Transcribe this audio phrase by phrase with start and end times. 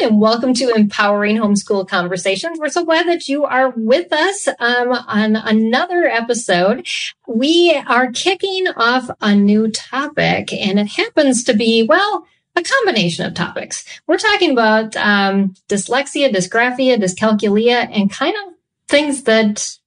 [0.00, 2.60] and welcome to Empowering Homeschool Conversations.
[2.60, 6.86] We're so glad that you are with us um, on another episode.
[7.26, 13.26] We are kicking off a new topic, and it happens to be, well, a combination
[13.26, 13.84] of topics.
[14.06, 18.54] We're talking about um, dyslexia, dysgraphia, dyscalculia, and kind of
[18.86, 19.78] things that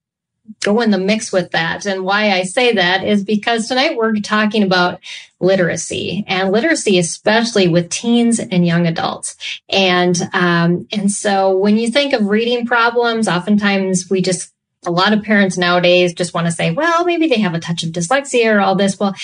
[0.62, 1.86] go in the mix with that.
[1.86, 5.00] And why I say that is because tonight we're talking about
[5.40, 9.36] literacy and literacy, especially with teens and young adults.
[9.70, 14.52] And, um, and so when you think of reading problems, oftentimes we just,
[14.86, 17.84] a lot of parents nowadays just want to say, well, maybe they have a touch
[17.84, 19.00] of dyslexia or all this.
[19.00, 19.16] Well,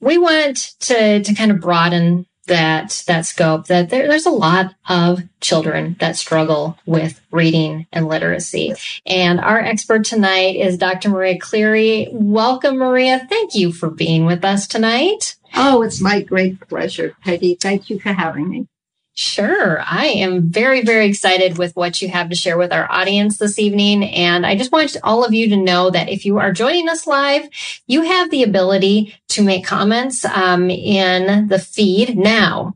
[0.00, 4.74] we want to, to kind of broaden that that scope that there, there's a lot
[4.88, 8.74] of children that struggle with reading and literacy.
[9.06, 12.08] And our expert tonight is dr maria cleary.
[12.12, 13.26] Welcome maria.
[13.28, 15.36] Thank you for being with us tonight.
[15.54, 17.56] Oh it's my great pleasure peggy.
[17.60, 18.66] Thank you for having me
[19.14, 19.82] Sure.
[19.84, 23.58] I am very, very excited with what you have to share with our audience this
[23.58, 24.04] evening.
[24.04, 27.06] And I just want all of you to know that if you are joining us
[27.06, 27.46] live,
[27.86, 32.74] you have the ability to make comments um, in the feed now.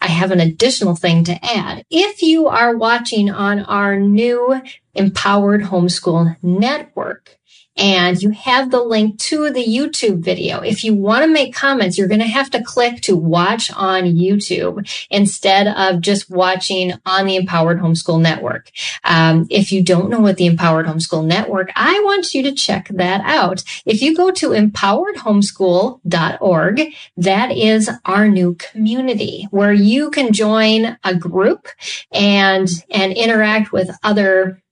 [0.00, 1.84] I have an additional thing to add.
[1.90, 4.60] If you are watching on our new
[4.94, 7.38] Empowered Homeschool Network,
[7.76, 10.60] and you have the link to the YouTube video.
[10.60, 14.04] If you want to make comments, you're going to have to click to watch on
[14.04, 18.70] YouTube instead of just watching on the Empowered Homeschool Network.
[19.02, 22.86] Um, if you don't know what the Empowered Homeschool Network, I want you to check
[22.90, 23.64] that out.
[23.84, 26.82] If you go to empoweredhomeschool.org,
[27.16, 31.66] that is our new community where you can join a group
[32.12, 34.62] and, and interact with other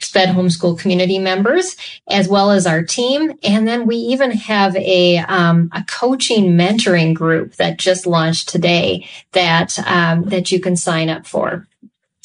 [0.00, 1.76] SPED homeschool community members,
[2.08, 3.32] as well as our team.
[3.42, 9.08] And then we even have a, um, a coaching mentoring group that just launched today
[9.32, 11.66] that, um, that you can sign up for.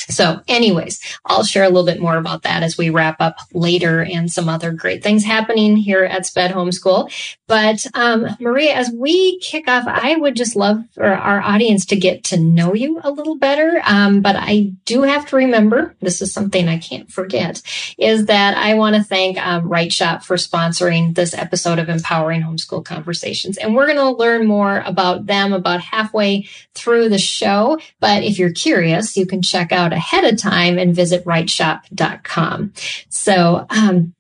[0.09, 4.03] So, anyways, I'll share a little bit more about that as we wrap up later
[4.03, 7.11] and some other great things happening here at SPED Homeschool.
[7.47, 11.95] But um, Maria, as we kick off, I would just love for our audience to
[11.95, 13.81] get to know you a little better.
[13.85, 17.61] Um, but I do have to remember this is something I can't forget
[17.97, 22.85] is that I want to thank um, WriteShop for sponsoring this episode of Empowering Homeschool
[22.85, 23.57] Conversations.
[23.57, 27.79] And we're going to learn more about them about halfway through the show.
[27.99, 32.73] But if you're curious, you can check out ahead of time and visit writeshop.com.
[33.09, 34.15] So, um,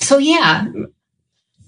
[0.00, 0.66] so yeah,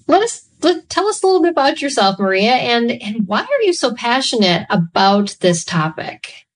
[0.07, 3.63] let us let, tell us a little bit about yourself, Maria, and and why are
[3.63, 6.47] you so passionate about this topic?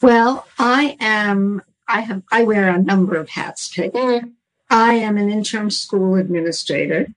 [0.00, 1.62] Well, I am.
[1.86, 2.22] I have.
[2.32, 3.72] I wear a number of hats.
[3.76, 4.32] Mm.
[4.70, 7.08] I am an interim school administrator,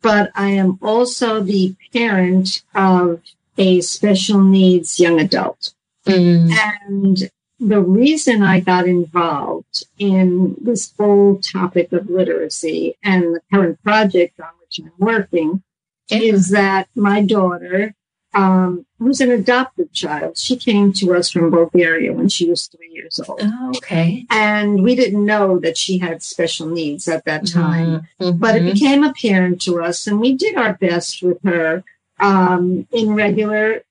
[0.00, 3.20] but I am also the parent of
[3.58, 5.74] a special needs young adult.
[6.06, 6.50] Mm.
[6.86, 7.30] And
[7.68, 14.40] the reason I got involved in this whole topic of literacy and the current project
[14.40, 15.62] on which I'm working
[16.10, 17.94] is that my daughter,
[18.34, 22.90] um, who's an adopted child, she came to us from Bulgaria when she was three
[22.90, 23.40] years old.
[23.42, 24.26] Oh, okay.
[24.28, 28.38] And we didn't know that she had special needs at that time, mm-hmm.
[28.38, 31.84] but it became apparent to us, and we did our best with her
[32.18, 33.84] um, in regular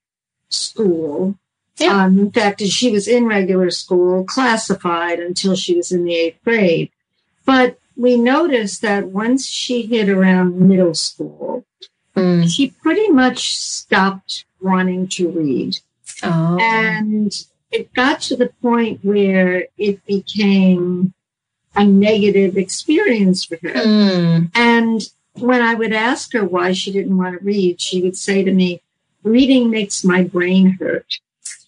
[0.50, 1.38] school
[1.82, 2.06] yeah.
[2.06, 6.44] Um, in fact, she was in regular school, classified until she was in the eighth
[6.44, 6.92] grade.
[7.46, 11.66] But we noticed that once she hit around middle school,
[12.16, 12.50] mm.
[12.50, 15.80] she pretty much stopped wanting to read.
[16.24, 16.58] Oh.
[16.62, 17.34] And
[17.72, 21.14] it got to the point where it became
[21.76, 23.74] a negative experience for her.
[23.74, 24.52] Mm.
[24.56, 25.02] And
[25.34, 28.52] when I would ask her why she didn't want to read, she would say to
[28.52, 28.82] me,
[29.24, 31.20] reading makes my brain hurt.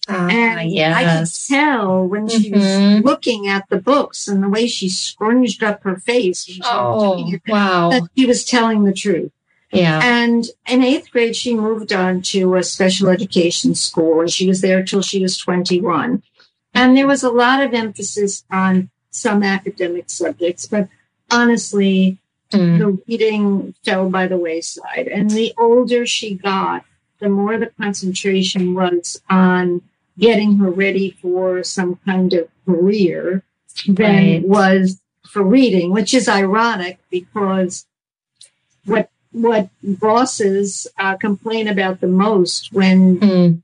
[0.08, 0.96] Uh, and yes.
[0.96, 2.96] I could tell when she mm-hmm.
[2.96, 6.58] was looking at the books and the way she scrunched up her face.
[6.62, 7.90] Oh, wow.
[7.90, 9.32] That she was telling the truth.
[9.72, 10.00] Yeah.
[10.02, 14.60] And in eighth grade, she moved on to a special education school and she was
[14.60, 16.22] there till she was 21.
[16.74, 20.88] And there was a lot of emphasis on some academic subjects, but
[21.30, 22.18] honestly,
[22.50, 22.78] mm.
[22.78, 25.08] the reading fell by the wayside.
[25.08, 26.84] And the older she got,
[27.20, 29.82] the more the concentration was on
[30.18, 33.42] getting her ready for some kind of career
[33.86, 34.42] than right.
[34.44, 37.86] was for reading, which is ironic because
[38.84, 43.62] what what bosses uh, complain about the most when mm.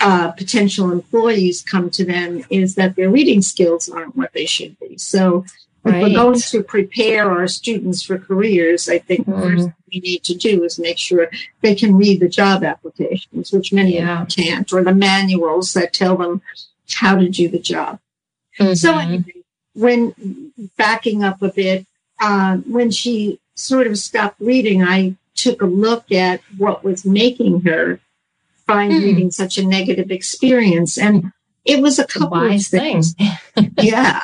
[0.00, 4.76] uh, potential employees come to them is that their reading skills aren't what they should
[4.80, 4.98] be.
[4.98, 5.44] So
[5.84, 5.96] Right.
[5.96, 9.38] If we're going to prepare our students for careers, I think mm-hmm.
[9.38, 12.64] the first thing we need to do is make sure they can read the job
[12.64, 14.22] applications, which many yeah.
[14.22, 16.40] of them can't, or the manuals that tell them
[16.94, 18.00] how to do the job.
[18.58, 18.74] Mm-hmm.
[18.74, 19.42] So anyway,
[19.74, 21.86] when backing up a bit,
[22.20, 27.62] uh, when she sort of stopped reading, I took a look at what was making
[27.62, 28.00] her
[28.66, 29.02] find mm.
[29.02, 30.96] reading such a negative experience.
[30.96, 31.32] And
[31.64, 33.14] it was a couple a of things.
[33.78, 34.22] yeah.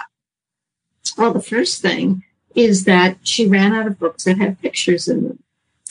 [1.16, 2.24] Well, the first thing
[2.54, 5.42] is that she ran out of books that had pictures in them.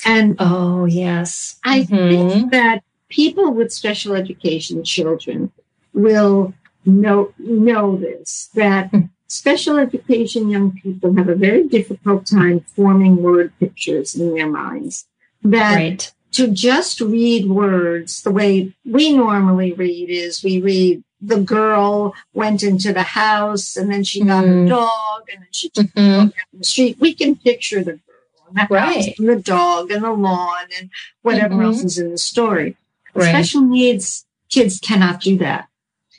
[0.05, 1.59] And oh, yes.
[1.63, 2.29] I mm-hmm.
[2.29, 5.51] think that people with special education children
[5.93, 6.53] will
[6.85, 9.01] know, know this, that hmm.
[9.27, 15.05] special education young people have a very difficult time forming word pictures in their minds.
[15.43, 16.13] That right.
[16.33, 22.63] to just read words the way we normally read is we read the girl went
[22.63, 24.63] into the house and then she got mm.
[24.63, 26.01] her dog and then she took mm-hmm.
[26.01, 26.97] the dog down the street.
[26.99, 29.05] We can picture the girl and the right.
[29.05, 30.89] house and the dog and the lawn and
[31.21, 31.65] whatever mm-hmm.
[31.65, 32.77] else is in the story.
[33.13, 33.29] Right.
[33.29, 35.67] Special needs kids cannot do that.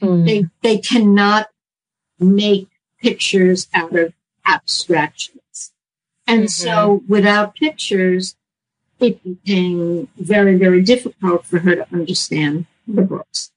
[0.03, 0.27] Mm.
[0.27, 1.49] They they cannot
[2.19, 2.69] make
[3.01, 4.13] pictures out of
[4.47, 5.73] abstractions.
[6.27, 6.47] And mm-hmm.
[6.47, 8.37] so without pictures,
[8.99, 13.50] it became very, very difficult for her to understand the books.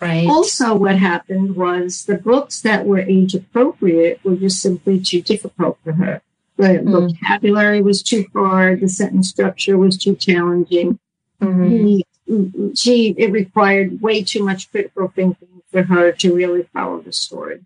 [0.00, 0.26] Right.
[0.26, 5.78] Also, what happened was the books that were age appropriate were just simply too difficult
[5.84, 6.22] for her.
[6.56, 6.90] The mm.
[6.90, 8.80] vocabulary was too hard.
[8.80, 10.98] The sentence structure was too challenging.
[11.42, 12.74] Mm-hmm.
[12.74, 17.60] she, it required way too much critical thinking for her to really follow the story.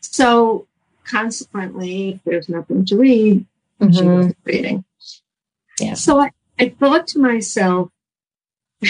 [0.00, 0.66] So,
[1.04, 3.46] consequently, if there's nothing to read,
[3.80, 3.92] mm-hmm.
[3.92, 4.84] she wasn't reading.
[5.80, 5.94] Yeah.
[5.94, 7.90] So I, I thought to myself,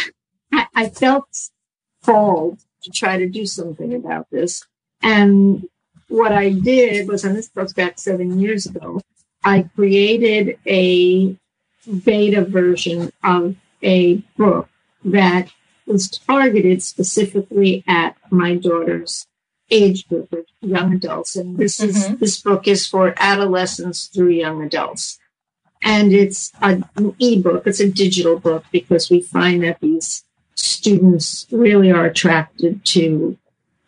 [0.52, 1.28] I, I felt
[2.02, 4.64] called to try to do something about this.
[5.02, 5.68] And
[6.08, 9.00] what I did was, and this goes back seven years ago,
[9.44, 11.36] I created a
[12.04, 14.68] beta version of a book
[15.04, 15.50] that
[15.86, 19.26] was targeted specifically at my daughter's
[19.70, 21.36] age group of young adults.
[21.36, 21.90] And this mm-hmm.
[21.90, 25.18] is this book is for adolescents through young adults.
[25.82, 26.84] And it's an
[27.20, 30.24] ebook, it's a digital book because we find that these
[30.58, 33.36] students really are attracted to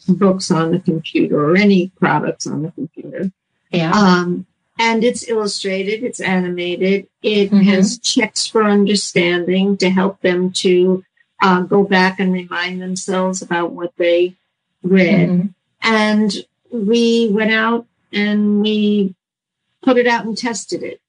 [0.09, 3.31] books on the computer or any products on the computer.
[3.71, 3.93] Yeah.
[3.93, 4.47] Um,
[4.79, 7.59] and it's illustrated, it's animated, it mm-hmm.
[7.59, 11.05] has checks for understanding to help them to
[11.43, 14.37] uh, go back and remind themselves about what they
[14.83, 15.29] read.
[15.29, 15.47] Mm-hmm.
[15.83, 16.33] And
[16.71, 19.15] we went out and we
[19.83, 21.01] put it out and tested it.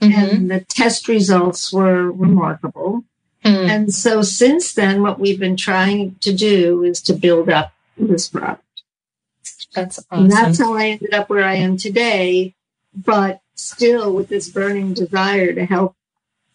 [0.00, 0.36] Mm-hmm.
[0.36, 3.04] And the test results were remarkable.
[3.44, 3.68] Mm.
[3.68, 8.28] And so since then, what we've been trying to do is to build up this
[8.28, 8.62] product.
[9.74, 10.24] That's awesome.
[10.24, 12.54] And that's how I ended up where I am today,
[12.94, 15.94] but still with this burning desire to help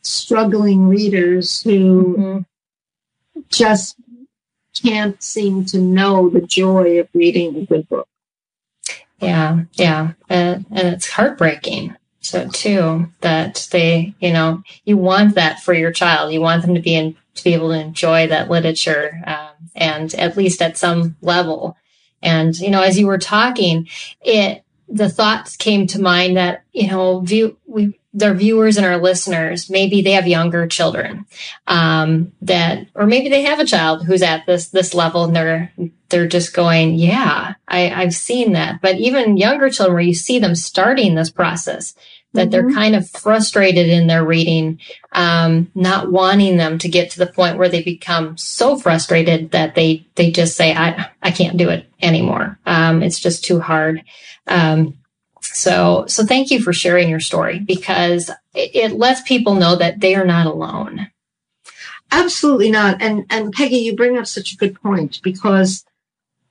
[0.01, 3.39] struggling readers who mm-hmm.
[3.49, 3.95] just
[4.73, 8.07] can't seem to know the joy of reading a good book.
[9.19, 10.11] Yeah, yeah.
[10.29, 16.33] and it's heartbreaking so too that they you know you want that for your child.
[16.33, 20.13] You want them to be in to be able to enjoy that literature um, and
[20.15, 21.77] at least at some level.
[22.21, 23.87] And you know as you were talking
[24.21, 28.97] it the thoughts came to mind that you know view we their viewers and our
[28.97, 31.25] listeners maybe they have younger children
[31.67, 35.71] um, that or maybe they have a child who's at this this level and they're
[36.09, 38.81] they're just going yeah I, i've seen that.
[38.81, 41.95] But even younger children where you see them starting this process
[42.35, 42.67] that mm-hmm.
[42.67, 44.79] they're kind of frustrated in their reading,
[45.11, 49.75] um, not wanting them to get to the point where they become so frustrated that
[49.75, 52.59] they they just say, "I I can't do it anymore.
[52.65, 54.03] Um, it's just too hard."
[54.47, 54.97] Um,
[55.41, 59.99] so so thank you for sharing your story because it, it lets people know that
[59.99, 61.07] they are not alone.
[62.11, 63.01] Absolutely not.
[63.01, 65.85] And and Peggy, you bring up such a good point because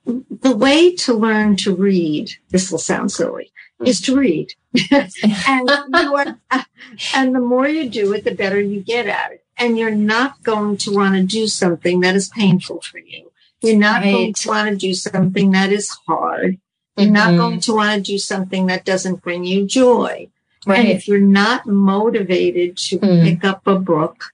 [0.07, 3.53] the way to learn to read, this will sound silly,
[3.85, 4.54] is to read.
[4.90, 6.66] and, are,
[7.14, 9.45] and the more you do it, the better you get at it.
[9.57, 13.31] And you're not going to want to do something that is painful for you.
[13.62, 14.12] You're not right.
[14.12, 16.59] going to want to do something that is hard.
[16.97, 17.14] You're mm-hmm.
[17.14, 20.28] not going to want to do something that doesn't bring you joy.
[20.66, 20.81] Right.
[20.81, 23.23] And if you're not motivated to mm.
[23.23, 24.25] pick up a book,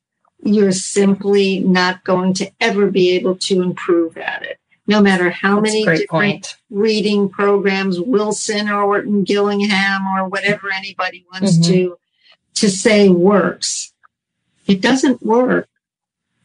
[0.42, 4.58] you're simply not going to ever be able to improve at it
[4.90, 6.56] no matter how That's many different point.
[6.68, 11.72] reading programs, Wilson or Gillingham or whatever anybody wants mm-hmm.
[11.72, 11.98] to
[12.54, 13.92] to say works.
[14.66, 15.68] It doesn't work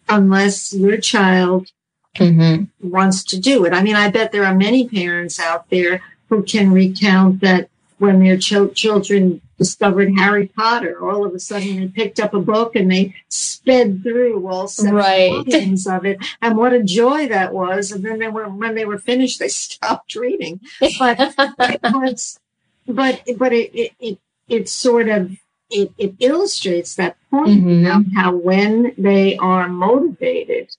[0.08, 1.72] unless your child
[2.16, 2.66] mm-hmm.
[2.88, 3.74] wants to do it.
[3.74, 8.20] I mean, I bet there are many parents out there who can recount that when
[8.20, 11.00] their ch- children discovered Harry Potter.
[11.04, 14.96] All of a sudden, they picked up a book and they sped through all seven
[14.96, 15.32] right.
[15.32, 17.92] volumes of it, and what a joy that was!
[17.92, 20.62] And then they were when they were finished, they stopped reading.
[21.00, 22.40] But it was,
[22.88, 25.38] but but it it it, it sort of
[25.70, 28.00] it, it illustrates that point mm-hmm.
[28.00, 30.76] of how when they are motivated,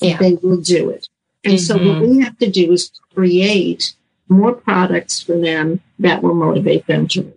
[0.00, 0.16] yeah.
[0.18, 1.08] they will do it.
[1.44, 1.62] And mm-hmm.
[1.62, 2.10] so what mm-hmm.
[2.10, 3.94] we have to do is create
[4.28, 7.32] more products for them that will motivate them to.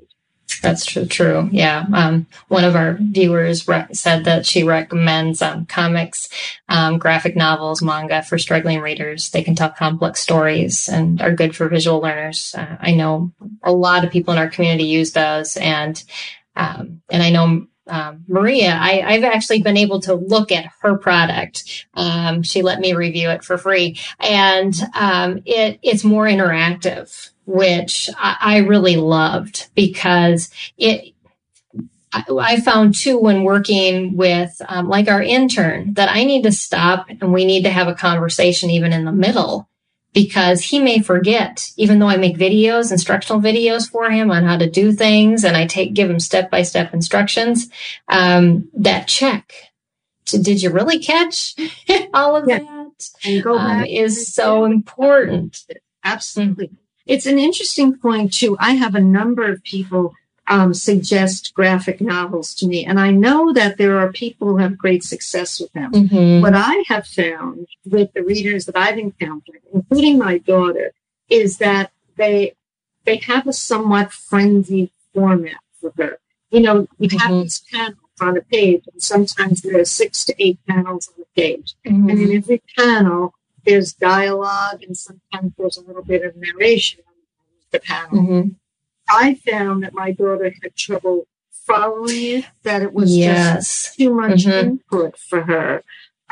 [0.61, 1.05] That's true.
[1.05, 1.49] True.
[1.51, 1.85] Yeah.
[1.91, 6.29] Um, one of our viewers re- said that she recommends um, comics,
[6.69, 9.31] um, graphic novels, manga for struggling readers.
[9.31, 12.53] They can tell complex stories and are good for visual learners.
[12.55, 13.31] Uh, I know
[13.63, 16.01] a lot of people in our community use those, and
[16.55, 20.97] um, and I know um, Maria, I, have actually been able to look at her
[20.97, 21.87] product.
[21.93, 28.09] Um, she let me review it for free, and um, it, it's more interactive, which
[28.17, 31.13] I, I really loved because it.
[32.13, 36.51] I, I found too when working with um, like our intern that I need to
[36.51, 39.69] stop and we need to have a conversation even in the middle
[40.13, 44.57] because he may forget, even though I make videos, instructional videos for him on how
[44.57, 47.69] to do things and I take, give him step by step instructions.
[48.09, 49.53] Um, that check
[50.25, 51.55] to, did you really catch
[52.13, 52.59] all of yeah.
[52.59, 53.09] that?
[53.25, 55.65] And go um, back um, is so important.
[56.03, 56.71] Absolutely.
[57.05, 58.57] It's an interesting point too.
[58.59, 60.13] I have a number of people
[60.47, 62.85] um, suggest graphic novels to me.
[62.85, 65.91] And I know that there are people who have great success with them.
[65.91, 66.41] Mm-hmm.
[66.41, 70.91] What I have found with the readers that I've encountered, including my daughter,
[71.29, 72.53] is that they
[73.05, 76.19] they have a somewhat frenzied format for her.
[76.49, 77.17] You know, you mm-hmm.
[77.17, 81.23] have these panels on a page, and sometimes there are six to eight panels on
[81.23, 81.75] a page.
[81.87, 82.09] Mm-hmm.
[82.09, 83.33] And in every panel,
[83.65, 87.13] there's dialogue, and sometimes there's a little bit of narration on
[87.71, 88.23] the panel.
[88.23, 88.49] Mm-hmm.
[89.09, 93.55] I found that my daughter had trouble following it, that it was yes.
[93.55, 94.69] just too much mm-hmm.
[94.69, 95.83] input for her.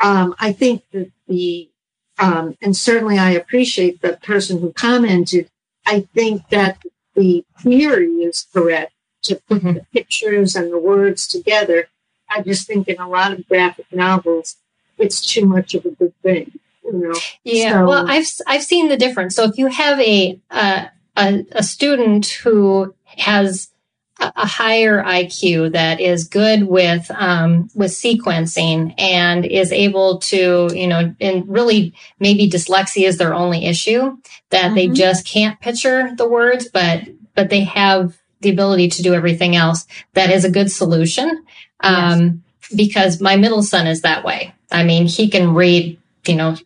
[0.02, 1.70] Um, I think that the,
[2.18, 5.50] um, and certainly I appreciate the person who commented.
[5.86, 6.78] I think that
[7.14, 8.92] the theory is correct
[9.24, 9.72] to put mm-hmm.
[9.74, 11.88] the pictures and the words together.
[12.28, 14.56] I just think in a lot of graphic novels,
[14.98, 16.58] it's too much of a good thing.
[16.92, 17.20] You know?
[17.44, 17.72] Yeah.
[17.72, 19.34] So, well, I've I've seen the difference.
[19.34, 23.70] So if you have a uh, a, a student who has
[24.20, 30.86] a higher IQ that is good with um, with sequencing and is able to, you
[30.86, 34.16] know, and really maybe dyslexia is their only issue
[34.50, 34.74] that mm-hmm.
[34.74, 37.04] they just can't picture the words, but
[37.34, 39.86] but they have the ability to do everything else.
[40.14, 41.44] That is a good solution.
[41.80, 42.74] Um, yes.
[42.74, 44.54] Because my middle son is that way.
[44.70, 46.56] I mean, he can read, you know,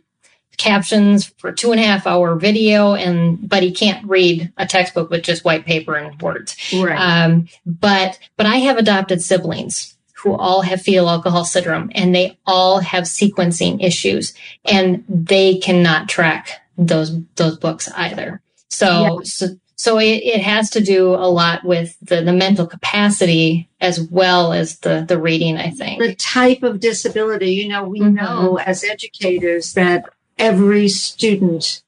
[0.56, 5.10] captions for two and a half hour video and but he can't read a textbook
[5.10, 6.96] with just white paper and words right.
[6.98, 12.38] um, but but i have adopted siblings who all have fetal alcohol syndrome and they
[12.46, 14.34] all have sequencing issues
[14.64, 19.18] and they cannot track those those books either so yeah.
[19.24, 24.00] so so it, it has to do a lot with the, the mental capacity as
[24.00, 26.00] well as the, the reading, I think.
[26.00, 28.14] The type of disability, you know, we mm-hmm.
[28.14, 30.08] know as educators that
[30.38, 31.82] every student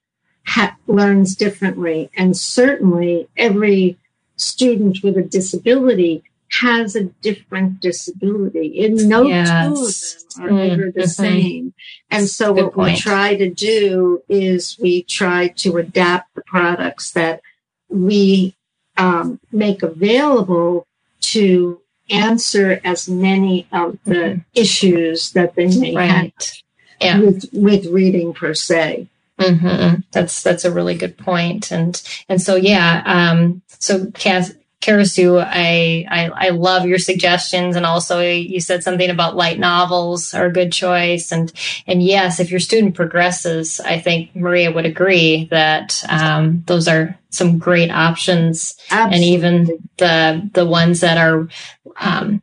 [0.47, 2.11] ha- learns differently.
[2.17, 3.99] And certainly every
[4.37, 6.23] student with a disability
[6.61, 8.67] has a different disability.
[8.69, 9.49] In no yes.
[9.49, 11.09] two of them are mm, ever the mm-hmm.
[11.09, 11.75] same.
[12.11, 12.95] And so Good what point.
[12.95, 17.41] we try to do is we try to adapt the products that
[17.88, 18.55] we
[18.97, 20.87] um, make available
[21.21, 24.41] to answer as many of the mm-hmm.
[24.55, 26.07] issues that they may right.
[26.09, 26.33] have
[27.00, 27.21] yeah.
[27.21, 29.09] with, with reading per se.
[29.38, 30.00] Mm-hmm.
[30.12, 36.07] That's that's a really good point, and and so yeah, um, so Cass, Karasu, I,
[36.11, 40.53] I I love your suggestions, and also you said something about light novels are a
[40.53, 41.53] good choice, and
[41.87, 47.19] and yes, if your student progresses, I think Maria would agree that um, those are
[47.29, 49.17] some great options, Absolutely.
[49.17, 51.47] and even the the ones that are
[52.00, 52.43] um,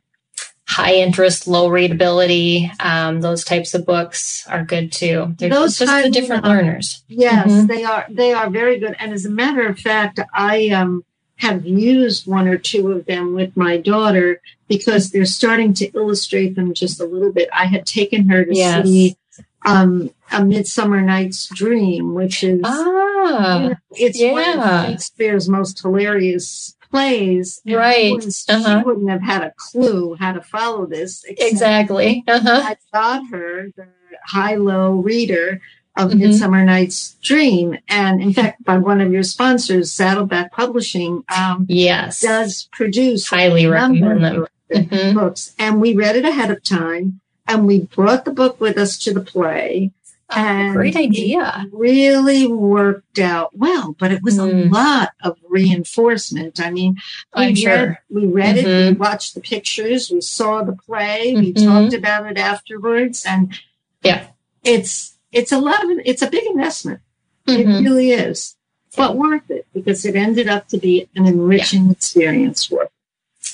[0.74, 5.32] high interest, low readability, um, those types of books are good too.
[5.38, 7.04] They're those just the different learners.
[7.06, 7.66] Yes, mm-hmm.
[7.66, 8.06] they are.
[8.10, 8.96] They are very good.
[8.98, 11.04] And as a matter of fact, I um,
[11.36, 16.56] have used one or two of them with my daughter because they're starting to illustrate
[16.56, 17.48] them just a little bit.
[17.52, 18.84] I had taken her to yes.
[18.84, 19.16] see
[19.64, 24.32] um, A Midsummer Night's Dream, which is ah, you know, it's yeah.
[24.32, 27.60] one of Shakespeare's most hilarious plays.
[27.66, 28.14] Right.
[28.14, 28.80] Uh-huh.
[28.80, 31.24] She wouldn't have had a clue how to follow this.
[31.26, 32.22] Exactly.
[32.28, 32.62] Uh-huh.
[32.64, 33.88] I taught her, the
[34.26, 35.60] high low reader,
[35.96, 36.20] of mm-hmm.
[36.20, 37.78] Midsummer Night's Dream.
[37.88, 43.66] And in fact, by one of your sponsors, Saddleback Publishing, um, yes, does produce highly
[43.66, 45.18] recommend them mm-hmm.
[45.18, 45.52] books.
[45.58, 49.12] And we read it ahead of time and we brought the book with us to
[49.12, 49.92] the play.
[50.36, 51.66] And great idea.
[51.72, 54.66] really worked out well, but it was mm.
[54.66, 56.60] a lot of reinforcement.
[56.60, 56.96] I mean,
[57.36, 57.98] we I'm read, sure.
[58.10, 58.66] we read mm-hmm.
[58.66, 59.02] it, we mm-hmm.
[59.02, 61.66] watched the pictures, we saw the play, we mm-hmm.
[61.66, 63.52] talked about it afterwards, and
[64.02, 64.28] yeah,
[64.62, 67.00] it's it's a lot of it's a big investment.
[67.46, 67.84] It mm-hmm.
[67.84, 68.56] really is,
[68.96, 71.92] but worth it because it ended up to be an enriching yeah.
[71.92, 72.88] experience for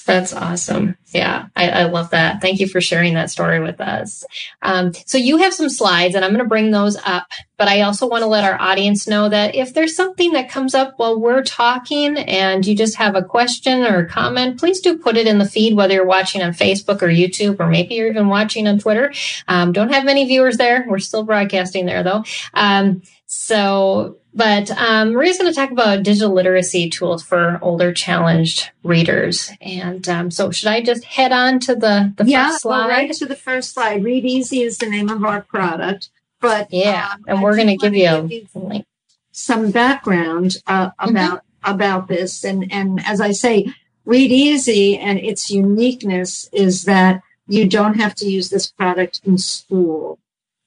[0.04, 0.96] that's awesome.
[1.12, 2.40] Yeah, I, I, love that.
[2.40, 4.24] Thank you for sharing that story with us.
[4.62, 7.26] Um, so you have some slides, and I'm going to bring those up.
[7.56, 10.74] But I also want to let our audience know that if there's something that comes
[10.74, 14.96] up while we're talking, and you just have a question or a comment, please do
[14.96, 18.08] put it in the feed, whether you're watching on Facebook or YouTube, or maybe you're
[18.08, 19.12] even watching on Twitter.
[19.48, 20.86] Um, don't have many viewers there.
[20.88, 22.24] We're still broadcasting there, though.
[22.54, 28.70] Um, so but um, Maria's going to talk about digital literacy tools for older challenged
[28.84, 29.50] readers.
[29.60, 32.88] And um, so, should I just head on to the, the yeah, first slide?
[32.88, 34.02] right to the first slide.
[34.02, 36.10] Readeezy is the name of our product.
[36.40, 38.84] But yeah, um, and we're going to give you,
[39.32, 41.10] some background uh, mm-hmm.
[41.10, 41.74] about mm-hmm.
[41.74, 42.44] about this.
[42.44, 43.72] And and as I say,
[44.06, 50.18] Readeezy and its uniqueness is that you don't have to use this product in school.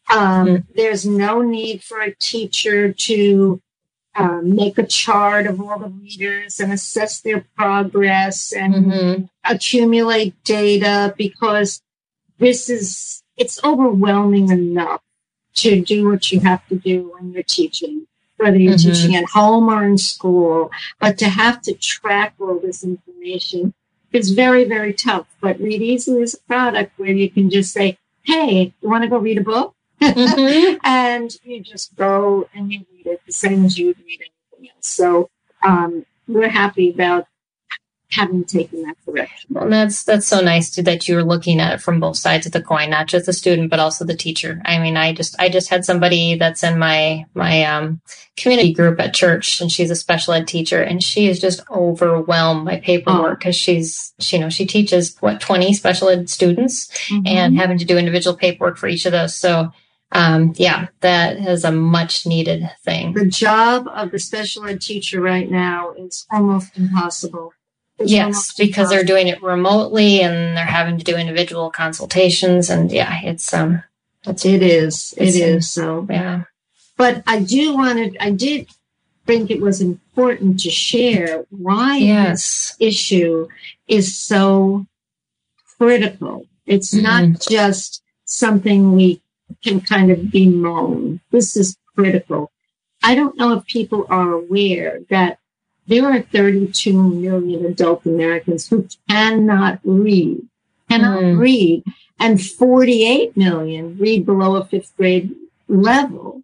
[0.10, 0.72] Um, mm-hmm.
[0.76, 3.62] There's no need for a teacher to
[4.16, 9.24] um, make a chart of all the readers and assess their progress and mm-hmm.
[9.44, 11.82] accumulate data because
[12.38, 15.02] this is, it's overwhelming enough
[15.56, 18.08] to do what you have to do when you're teaching,
[18.38, 18.92] whether you're mm-hmm.
[18.92, 20.72] teaching at home or in school.
[21.00, 23.74] But to have to track all this information
[24.12, 25.28] is very, very tough.
[25.42, 29.18] But Readeezy is a product where you can just say, Hey, you want to go
[29.18, 29.76] read a book?
[30.12, 30.78] Mm-hmm.
[30.84, 34.70] and you just go and you read it the same as you would read anything
[34.76, 34.88] else.
[34.88, 35.30] So
[35.64, 37.28] um, we're happy about
[38.14, 39.50] having taken that direction.
[39.50, 42.52] Well, that's that's so nice to, that you're looking at it from both sides of
[42.52, 44.62] the coin, not just the student but also the teacher.
[44.66, 48.02] I mean, I just I just had somebody that's in my my um,
[48.38, 52.66] community group at church, and she's a special ed teacher, and she is just overwhelmed
[52.66, 53.58] by paperwork because oh.
[53.58, 57.26] she's she, you know she teaches what 20 special ed students mm-hmm.
[57.26, 59.36] and having to do individual paperwork for each of those.
[59.36, 59.72] So
[60.14, 63.14] um, yeah, that is a much needed thing.
[63.14, 67.54] The job of the special ed teacher right now is almost impossible.
[67.98, 68.96] It's yes, almost because impossible.
[68.96, 73.84] they're doing it remotely and they're having to do individual consultations, and yeah, it's um,
[74.26, 75.72] it's, it is, it is.
[75.72, 76.44] So yeah,
[76.96, 78.68] but I do want to, I did
[79.26, 82.76] think it was important to share why yes.
[82.78, 83.48] this issue
[83.88, 84.86] is so
[85.78, 86.46] critical.
[86.66, 87.32] It's mm-hmm.
[87.32, 89.22] not just something we
[89.64, 91.22] can kind of bemoan.
[91.32, 92.52] This is critical.
[93.04, 95.40] I don't know if people are aware that
[95.88, 100.42] there are 32 million adult Americans who cannot read,
[100.90, 101.38] cannot mm.
[101.38, 101.84] read,
[102.20, 105.36] and 48 million read below a fifth grade
[105.68, 106.42] level.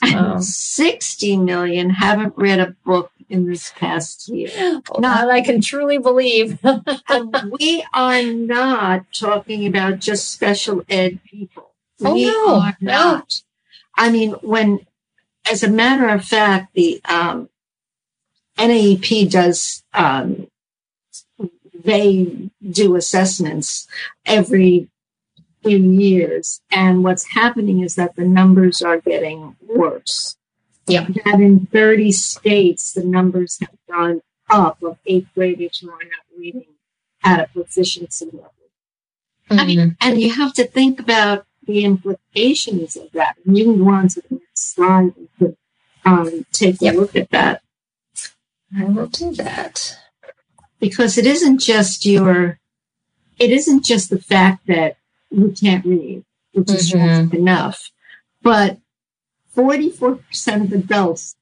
[0.00, 4.50] And 60 million haven't read a book in this past year.
[4.56, 6.58] Well, not, I can truly believe.
[7.60, 11.67] we are not talking about just special ed people.
[12.02, 13.42] Oh, we no, are not.
[13.96, 14.86] I mean, when,
[15.50, 17.48] as a matter of fact, the um,
[18.56, 20.48] NAEP does, um,
[21.74, 23.88] they do assessments
[24.24, 24.88] every
[25.62, 26.60] few years.
[26.70, 30.36] And what's happening is that the numbers are getting worse.
[30.86, 31.06] Yeah.
[31.24, 36.38] That in 30 states, the numbers have gone up of eighth graders who are not
[36.38, 36.64] reading
[37.22, 38.52] at a proficiency level.
[39.50, 39.60] Mm-hmm.
[39.60, 43.36] I mean, and you have to think about the implications of that.
[43.44, 45.56] And you can go on to the next slide and
[46.04, 46.94] um, take yep.
[46.94, 47.62] a look at that.
[48.76, 49.96] I will do that.
[50.80, 52.58] Because it isn't just your,
[53.38, 54.96] it isn't just the fact that
[55.30, 57.36] you can't read, which is mm-hmm.
[57.36, 57.90] enough,
[58.42, 58.78] but
[59.54, 61.36] 44% of adults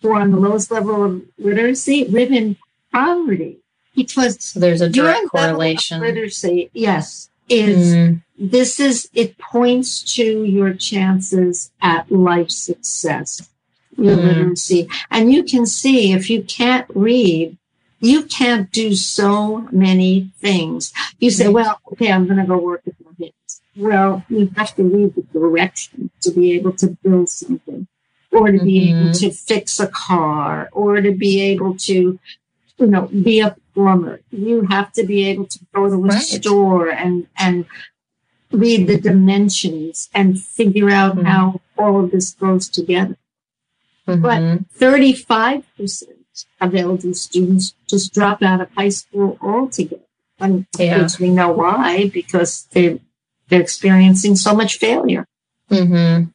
[0.00, 2.56] who are on the lowest level of literacy live in
[2.92, 3.58] poverty.
[3.96, 6.00] Because so there's a direct correlation.
[6.02, 8.22] literacy, yes, is mm.
[8.38, 13.48] this is it points to your chances at life success
[13.96, 14.24] your mm.
[14.24, 17.56] literacy and you can see if you can't read
[18.00, 22.82] you can't do so many things you say well okay i'm going to go work
[22.84, 27.28] with my hands well you have to read the directions to be able to build
[27.28, 27.86] something
[28.32, 29.02] or to be mm-hmm.
[29.04, 32.18] able to fix a car or to be able to
[32.78, 34.20] you know be a plumber.
[34.30, 36.22] You have to be able to go to a right.
[36.22, 37.66] store and, and
[38.50, 41.26] read the dimensions and figure out mm-hmm.
[41.26, 43.16] how all of this goes together.
[44.08, 44.22] Mm-hmm.
[44.22, 46.02] But 35%
[46.60, 50.02] of LD students just drop out of high school altogether.
[50.38, 51.02] And yeah.
[51.02, 52.98] which we know why, because they're,
[53.48, 55.26] they're experiencing so much failure.
[55.70, 56.30] Mm-hmm.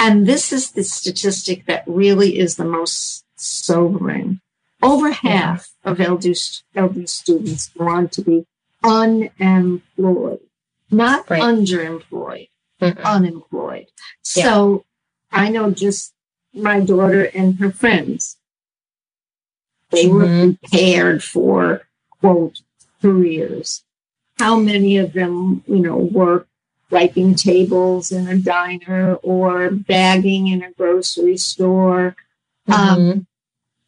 [0.00, 4.40] And this is the statistic that really is the most sobering.
[4.82, 6.36] Over half of LD,
[6.74, 8.46] LD students want to be
[8.82, 10.40] unemployed,
[10.90, 11.42] not right.
[11.42, 12.48] underemployed,
[12.80, 13.86] mm unemployed.
[14.34, 14.44] Yeah.
[14.44, 14.84] So
[15.30, 16.14] I know just
[16.54, 18.38] my daughter and her friends,
[19.90, 20.48] they mm-hmm.
[20.48, 21.82] were prepared for
[22.20, 22.60] quote
[23.02, 23.84] careers.
[24.38, 26.46] How many of them, you know, work
[26.90, 32.16] wiping tables in a diner or bagging in a grocery store,
[32.66, 33.10] um, mm-hmm.
[33.10, 33.26] um,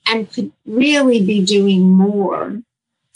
[0.07, 2.62] and could really be doing more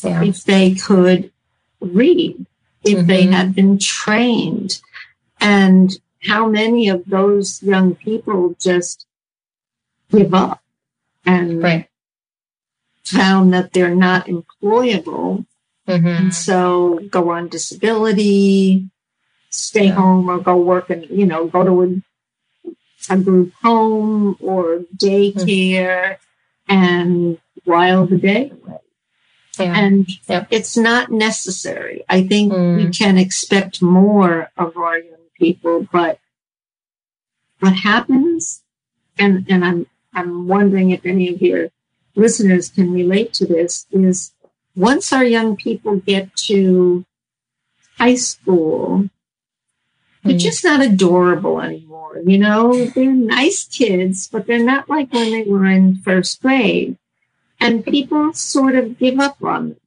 [0.03, 0.23] yeah.
[0.23, 1.33] if they could
[1.81, 2.47] read,
[2.85, 3.07] if mm-hmm.
[3.07, 4.81] they had been trained.
[5.41, 9.07] And how many of those young people just
[10.11, 10.63] give up
[11.25, 11.89] and right.
[13.05, 15.47] found that they're not employable.
[15.89, 16.07] Mm-hmm.
[16.07, 18.89] And so go on disability,
[19.51, 19.95] stay yeah.
[19.95, 22.03] home or go work and, you know, go to
[23.11, 26.26] a, a group home or daycare mm-hmm.
[26.69, 28.79] And while the day away.
[29.59, 29.75] Yeah.
[29.75, 30.07] And
[30.51, 32.05] it's not necessary.
[32.09, 32.77] I think mm.
[32.77, 36.19] we can expect more of our young people, but
[37.61, 38.63] what happens,
[39.19, 41.71] and, and I'm, I'm wondering if any of your
[42.15, 44.33] listeners can relate to this, is
[44.75, 47.07] once our young people get to
[47.97, 49.09] high school,
[50.27, 50.41] they're mm.
[50.41, 52.21] just not adorable anymore.
[52.25, 56.97] You know, they're nice kids, but they're not like when they were in first grade.
[57.59, 59.81] And people sort of give up on them.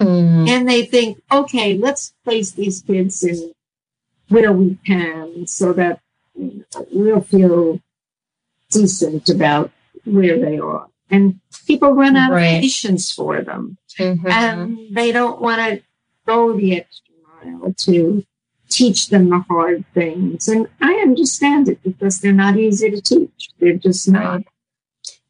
[0.00, 0.48] Mm.
[0.48, 3.52] And they think, okay, let's place these kids in
[4.28, 6.00] where we can so that
[6.92, 7.80] we'll feel
[8.70, 9.72] decent about
[10.04, 10.88] where they are.
[11.10, 12.56] And people run out right.
[12.56, 13.78] of patience for them.
[13.98, 14.28] Mm-hmm.
[14.28, 15.82] And they don't want to
[16.26, 18.24] go the extra mile to
[18.68, 20.48] teach them the hard things.
[20.48, 23.48] And I understand it because they're not easy to teach.
[23.58, 24.42] They're just not.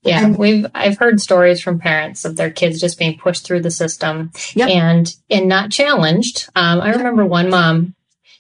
[0.02, 3.62] Yeah, and, we've I've heard stories from parents of their kids just being pushed through
[3.62, 4.70] the system yep.
[4.70, 6.48] and and not challenged.
[6.54, 7.94] Um, I remember one mom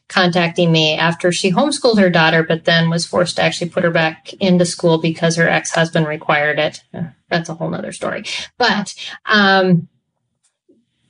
[0.08, 3.90] contacting me after she homeschooled her daughter, but then was forced to actually put her
[3.90, 6.82] back into school because her ex husband required it.
[7.28, 8.24] That's a whole nother story.
[8.56, 8.94] But,
[9.26, 9.88] um,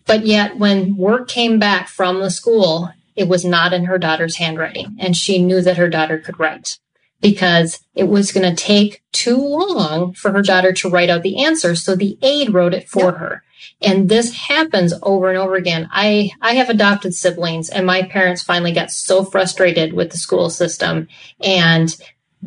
[0.04, 4.36] but yet when work came back from the school, it was not in her daughter's
[4.36, 6.78] handwriting and she knew that her daughter could write
[7.20, 11.44] because it was going to take too long for her daughter to write out the
[11.44, 11.74] answer.
[11.74, 13.16] So the aide wrote it for yep.
[13.16, 13.42] her.
[13.82, 15.88] And this happens over and over again.
[15.90, 20.48] I, I have adopted siblings and my parents finally got so frustrated with the school
[20.48, 21.08] system.
[21.40, 21.94] And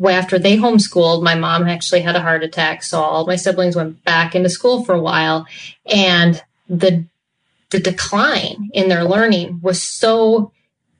[0.08, 2.82] after they homeschooled, my mom actually had a heart attack.
[2.82, 5.46] So all my siblings went back into school for a while
[5.84, 7.04] and the,
[7.68, 10.52] the decline in their learning was so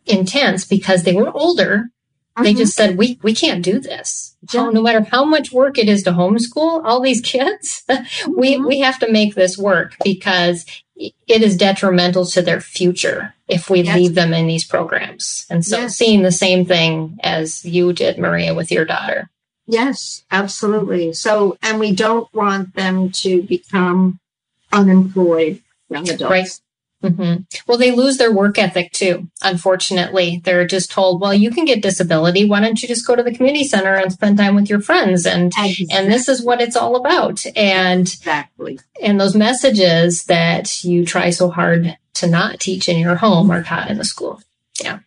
[0.06, 1.90] intense because they were older
[2.36, 2.58] they uh-huh.
[2.58, 4.36] just said, we, we can't do this.
[4.52, 4.70] Yeah.
[4.70, 7.84] no matter how much work it is to homeschool all these kids,
[8.26, 8.66] we, mm-hmm.
[8.66, 10.64] we have to make this work because
[10.96, 13.96] it is detrimental to their future if we yes.
[13.96, 15.46] leave them in these programs.
[15.50, 15.96] And so yes.
[15.96, 19.28] seeing the same thing as you did, Maria, with your daughter.
[19.66, 21.12] Yes, absolutely.
[21.12, 24.18] So, and we don't want them to become
[24.72, 26.30] unemployed young adults.
[26.30, 26.60] Right.
[27.02, 27.42] Mm-hmm.
[27.66, 29.28] Well, they lose their work ethic too.
[29.42, 32.44] Unfortunately, they're just told, "Well, you can get disability.
[32.44, 35.26] Why don't you just go to the community center and spend time with your friends?"
[35.26, 35.88] And exactly.
[35.90, 37.44] and this is what it's all about.
[37.56, 38.78] And exactly.
[39.02, 43.62] And those messages that you try so hard to not teach in your home are
[43.62, 44.40] taught in the school.
[44.80, 45.00] Yeah.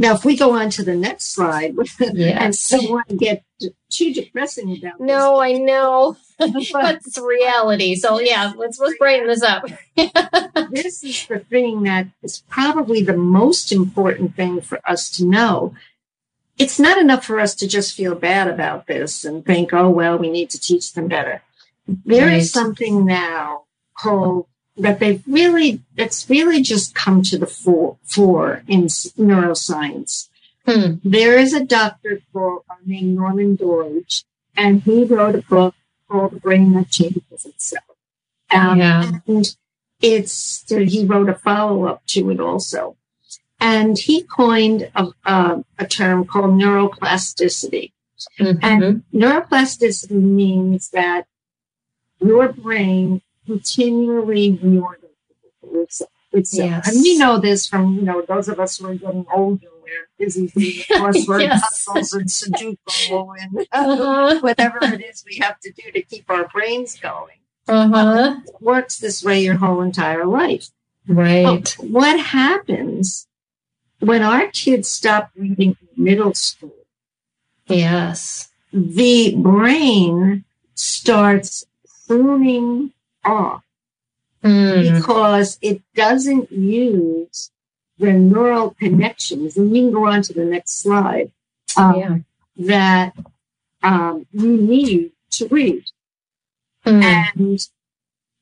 [0.00, 2.40] Now, if we go on to the next slide, yes.
[2.40, 3.44] and someone get
[3.90, 5.38] too depressing about no.
[5.38, 6.50] I know, but
[7.04, 7.94] it's reality.
[7.96, 9.66] So yeah, let's let's brighten this up.
[10.70, 15.74] this is the thing that is probably the most important thing for us to know.
[16.56, 20.16] It's not enough for us to just feel bad about this and think, oh well,
[20.16, 21.42] we need to teach them better.
[21.86, 22.38] There right.
[22.38, 23.64] is something now
[23.98, 30.28] called that they've really, it's really just come to the fore, fore in neuroscience.
[30.66, 30.94] Hmm.
[31.04, 34.24] There is a doctor called, uh, named Norman Doidge,
[34.56, 35.74] and he wrote a book
[36.08, 37.84] called The Brain That Changes Itself.
[38.50, 39.12] Um, yeah.
[39.26, 39.56] And
[40.00, 42.96] it's, he wrote a follow up to it also.
[43.60, 47.92] And he coined a, a, a term called neuroplasticity.
[48.38, 48.58] Mm-hmm.
[48.62, 51.26] And neuroplasticity means that
[52.20, 55.10] your brain continually reorganizing
[56.32, 56.70] itself.
[56.70, 56.94] Yes.
[56.94, 60.24] And we know this from, you know, those of us who are getting older we're
[60.24, 61.84] busy doing crossword yes.
[61.84, 64.40] puzzles and Sudoku and uh-huh.
[64.40, 67.38] whatever it is we have to do to keep our brains going.
[67.68, 68.36] Uh-huh.
[68.44, 70.68] It works this way your whole entire life.
[71.06, 71.44] Right.
[71.44, 73.26] But what happens
[74.00, 76.74] when our kids stop reading in middle school?
[77.66, 78.48] Yes.
[78.72, 81.64] The brain starts
[82.06, 82.92] pruning
[83.24, 83.62] off
[84.42, 84.94] mm.
[84.94, 87.50] because it doesn't use
[87.98, 89.56] the neural connections.
[89.56, 91.30] And you can go on to the next slide.
[91.76, 92.18] Um, yeah.
[92.56, 93.12] That
[93.82, 95.84] um, you need to read.
[96.84, 97.02] Mm.
[97.34, 97.68] And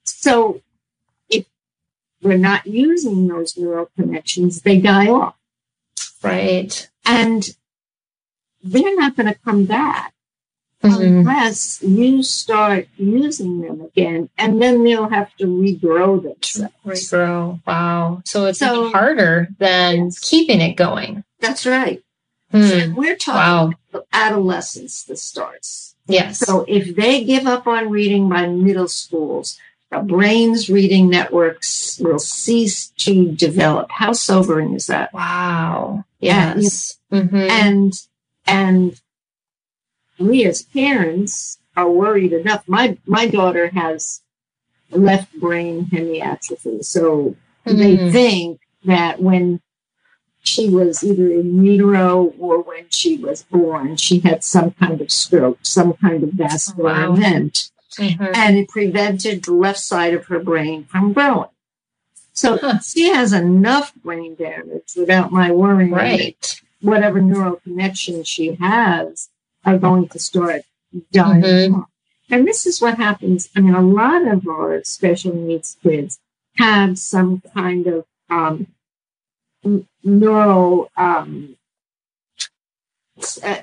[0.04, 0.62] so
[1.28, 1.46] if
[2.22, 5.36] we're not using those neural connections, they die off.
[6.22, 6.88] Right.
[7.04, 7.48] And
[8.62, 10.14] they're not going to come back
[10.88, 11.18] mm-hmm.
[11.18, 16.70] unless you start using them again, and then they'll have to regrow them.
[16.84, 17.60] Regrow.
[17.66, 18.22] Wow.
[18.24, 20.18] So it's so, harder than yes.
[20.18, 21.24] keeping it going.
[21.40, 22.02] That's right.
[22.50, 22.62] Hmm.
[22.62, 24.02] So we're talking wow.
[24.12, 25.94] adolescence that starts.
[26.06, 26.38] Yes.
[26.38, 29.58] So if they give up on reading by middle schools,
[29.90, 33.90] the brain's reading networks will cease to develop.
[33.90, 35.12] How sobering is that?
[35.12, 36.04] Wow.
[36.20, 36.98] Yes.
[37.10, 37.36] And, mm-hmm.
[37.36, 37.92] and,
[38.46, 39.00] and
[40.18, 42.64] we as parents are worried enough.
[42.66, 44.22] My my daughter has
[44.90, 47.78] left brain hemiatrophy, so mm-hmm.
[47.78, 49.60] they think that when
[50.42, 55.10] she was either in utero or when she was born, she had some kind of
[55.10, 57.12] stroke, some kind of vascular wow.
[57.12, 58.32] event, mm-hmm.
[58.34, 61.50] and it prevented the left side of her brain from growing.
[62.32, 62.78] So huh.
[62.78, 65.90] she has enough brain damage without my worrying.
[65.90, 66.60] Right.
[66.80, 69.28] Whatever neural connection she has
[69.64, 70.62] are going to start
[71.12, 71.80] dying mm-hmm.
[72.30, 73.48] And this is what happens.
[73.56, 76.20] I mean, a lot of our special needs kids
[76.58, 78.66] have some kind of um,
[80.04, 81.56] neural um,
[83.42, 83.62] uh,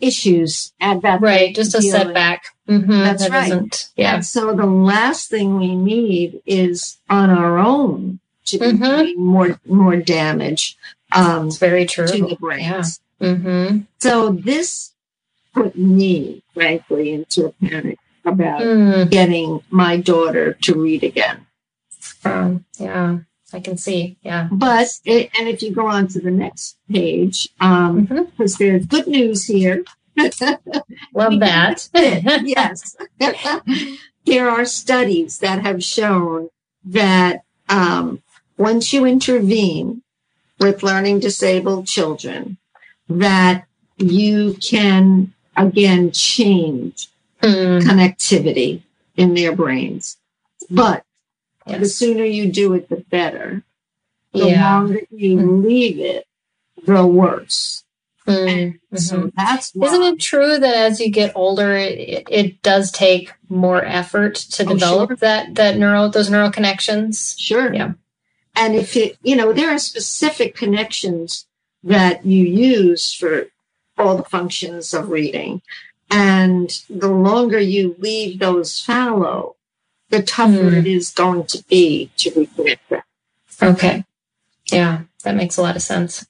[0.00, 4.66] issues at that right just a setback mm-hmm, that's that right yeah and so the
[4.66, 9.20] last thing we need is on our own to mm-hmm.
[9.20, 10.76] more more damage
[11.12, 12.82] um, it's very true to the brain yeah.
[13.20, 13.78] mm-hmm.
[13.98, 14.91] so this
[15.52, 19.10] put me, frankly, into a panic about mm.
[19.10, 21.46] getting my daughter to read again.
[22.24, 23.18] Um, yeah,
[23.52, 24.16] I can see.
[24.22, 24.48] Yeah.
[24.50, 28.64] But, it, and if you go on to the next page, um, because mm-hmm.
[28.64, 29.84] there's good news here.
[31.14, 31.88] Love that.
[31.94, 32.96] yes.
[34.26, 36.48] there are studies that have shown
[36.84, 38.22] that um,
[38.58, 40.02] once you intervene
[40.60, 42.58] with learning disabled children,
[43.08, 43.66] that
[43.98, 47.08] you can again change
[47.42, 47.80] mm.
[47.82, 48.82] connectivity
[49.16, 50.16] in their brains.
[50.70, 51.04] But
[51.66, 51.80] yes.
[51.80, 53.62] the sooner you do it, the better.
[54.32, 54.78] The yeah.
[54.78, 55.64] longer you mm.
[55.64, 56.26] leave it,
[56.84, 57.84] the worse.
[58.26, 58.46] Mm.
[58.46, 58.96] Mm-hmm.
[58.96, 59.88] So that's why.
[59.88, 64.64] Isn't it true that as you get older, it, it does take more effort to
[64.64, 65.16] oh, develop sure.
[65.16, 67.36] that that neural those neural connections?
[67.38, 67.74] Sure.
[67.74, 67.92] Yeah.
[68.54, 71.46] And if it, you know, there are specific connections
[71.84, 73.46] that you use for
[74.02, 75.62] all the functions of reading.
[76.10, 79.56] And the longer you leave those fallow,
[80.10, 80.76] the tougher mm.
[80.76, 83.02] it is going to be to reconnect them.
[83.62, 84.04] Okay.
[84.70, 86.26] Yeah, that makes a lot of sense.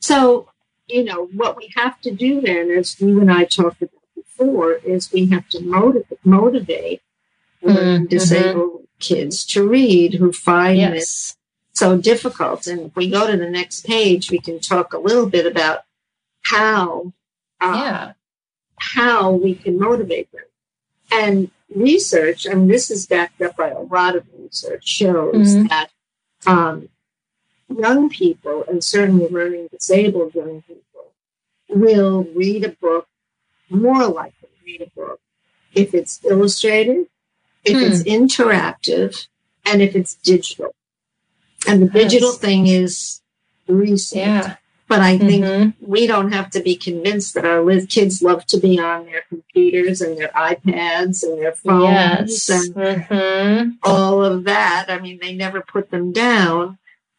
[0.00, 0.48] So,
[0.86, 4.72] you know, what we have to do then, as you and I talked about before,
[4.72, 7.02] is we have to motivate, motivate
[7.62, 8.06] mm-hmm.
[8.06, 11.36] disabled kids to read who find yes.
[11.72, 12.66] it so difficult.
[12.66, 15.80] And if we go to the next page, we can talk a little bit about
[16.42, 17.12] how
[17.60, 18.12] uh, yeah.
[18.76, 20.42] how we can motivate them.
[21.10, 25.66] And research, and this is backed up by a lot of research, shows mm-hmm.
[25.66, 25.90] that
[26.46, 26.88] um,
[27.68, 31.12] young people, and certainly learning disabled young people,
[31.68, 33.08] will read a book
[33.72, 35.20] more likely read a book
[35.74, 37.06] if it's illustrated,
[37.64, 37.82] if hmm.
[37.82, 39.26] it's interactive,
[39.64, 40.74] and if it's digital.
[41.66, 42.38] And the digital yes.
[42.38, 43.22] thing is
[43.66, 44.20] recent.
[44.20, 44.56] Yeah.
[44.92, 45.90] But I think mm-hmm.
[45.90, 50.02] we don't have to be convinced that our kids love to be on their computers
[50.02, 52.50] and their iPads and their phones yes.
[52.50, 53.70] and mm-hmm.
[53.82, 54.86] all of that.
[54.90, 56.76] I mean, they never put them down.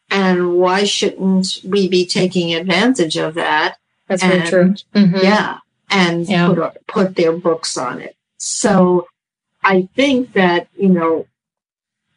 [0.08, 3.78] And why shouldn't we be taking advantage of that?
[4.06, 4.74] That's and, very true.
[4.94, 5.16] Mm-hmm.
[5.16, 5.58] Yeah.
[5.90, 6.54] And yeah.
[6.54, 8.14] Put, put their books on it.
[8.36, 9.08] So
[9.64, 11.26] I think that, you know,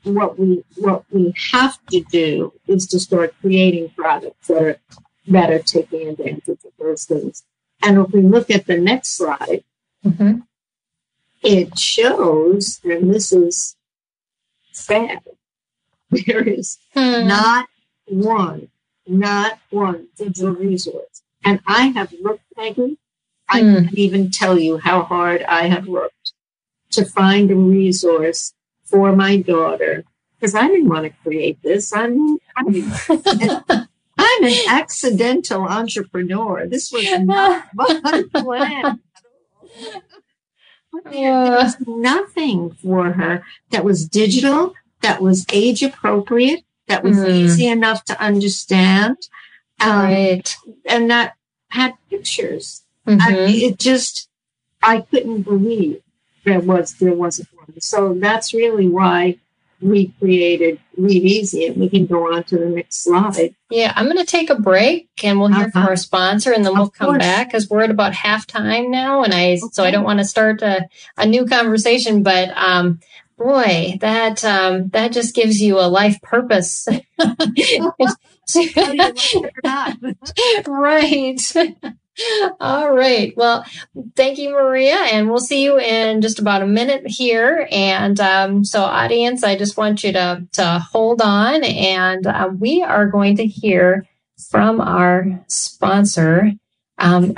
[0.03, 4.77] what we what we have to do is to start creating products that are
[5.27, 7.43] that are taking advantage of those things.
[7.81, 9.63] And if we look at the next slide,
[10.05, 10.39] mm-hmm.
[11.43, 13.75] it shows, and this is
[14.71, 15.19] sad,
[16.09, 17.27] there is hmm.
[17.27, 17.67] not
[18.07, 18.69] one
[19.07, 21.21] not one digital resource.
[21.43, 22.97] And I have looked, Peggy,
[23.47, 23.75] I mm.
[23.75, 26.33] can't even tell you how hard I have looked
[26.91, 30.03] to find a resource for my daughter
[30.35, 31.93] because I didn't want to create this.
[31.93, 32.73] I'm, I'm,
[34.37, 36.67] I'm an accidental entrepreneur.
[36.67, 38.99] This was not my plan.
[41.11, 47.29] There was nothing for her that was digital, that was age appropriate, that was mm.
[47.29, 49.17] easy enough to understand,
[49.81, 50.55] um, right.
[50.85, 51.35] and that
[51.69, 52.83] had pictures.
[53.05, 53.21] Mm-hmm.
[53.21, 54.29] I, it just,
[54.81, 56.01] I couldn't believe
[56.45, 57.79] there was there wasn't one.
[57.81, 59.37] So that's really why
[59.81, 63.55] we created Readeezy, and we can go on to the next slide.
[63.69, 65.71] Yeah, I'm going to take a break, and we'll hear uh-huh.
[65.71, 67.19] from our sponsor, and then we'll come course.
[67.19, 69.61] back because we're at about halftime now, and I okay.
[69.71, 70.87] so I don't want to start a,
[71.17, 72.99] a new conversation, but um,
[73.37, 76.87] boy, that um, that just gives you a life purpose.
[80.67, 81.39] right.
[82.59, 83.33] All right.
[83.35, 83.65] Well,
[84.15, 87.67] thank you, Maria, and we'll see you in just about a minute here.
[87.71, 92.81] And um, so, audience, I just want you to to hold on, and uh, we
[92.83, 94.05] are going to hear
[94.49, 96.51] from our sponsor.
[96.97, 97.35] Um,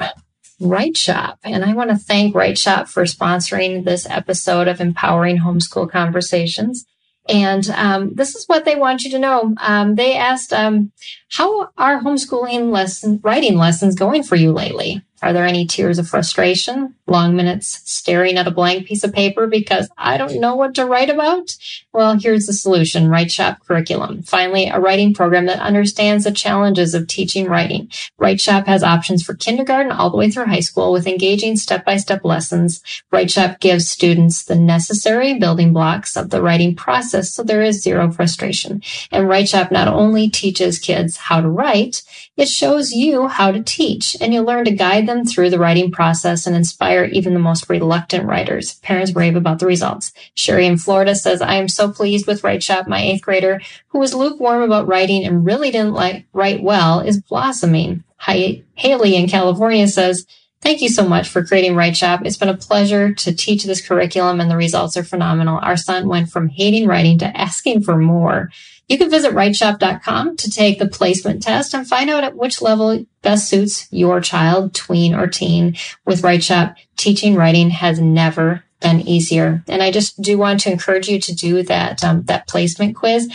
[0.62, 1.38] WriteShop.
[1.44, 6.86] And I want to thank WriteShop for sponsoring this episode of Empowering Homeschool Conversations.
[7.30, 9.54] And um, this is what they want you to know.
[9.62, 10.92] Um, they asked, um,
[11.32, 16.08] "How are homeschooling lesson writing lessons going for you lately?" Are there any tears of
[16.08, 20.76] frustration, long minutes staring at a blank piece of paper because I don't know what
[20.76, 21.56] to write about?
[21.92, 24.24] Well, here's the solution WriteShop Curriculum.
[24.24, 27.90] Finally, a writing program that understands the challenges of teaching writing.
[28.20, 31.98] WriteShop has options for kindergarten all the way through high school with engaging step by
[31.98, 32.82] step lessons.
[33.12, 38.12] WriteShop gives students the necessary building blocks of the writing process so there is zero
[38.12, 38.82] frustration.
[39.12, 42.04] And WriteShop not only teaches kids how to write,
[42.38, 45.92] it shows you how to teach and you'll learn to guide them through the writing
[45.92, 48.76] process and inspire even the most reluctant writers.
[48.76, 50.14] Parents rave about the results.
[50.36, 52.88] Sherry in Florida says, I am so pleased with WriteShop.
[52.88, 57.22] My eighth grader, who was lukewarm about writing and really didn't like write well, is
[57.22, 58.04] blossoming.
[58.18, 60.26] Hi- Haley in California says,
[60.62, 62.26] Thank you so much for creating WriteShop.
[62.26, 65.58] It's been a pleasure to teach this curriculum and the results are phenomenal.
[65.62, 68.52] Our son went from hating writing to asking for more.
[68.90, 73.06] You can visit writeshop.com to take the placement test and find out at which level
[73.22, 75.78] best suits your child, tween or teen.
[76.06, 79.64] With WriteShop, teaching writing has never been easier.
[79.68, 83.30] And I just do want to encourage you to do that, um, that placement quiz.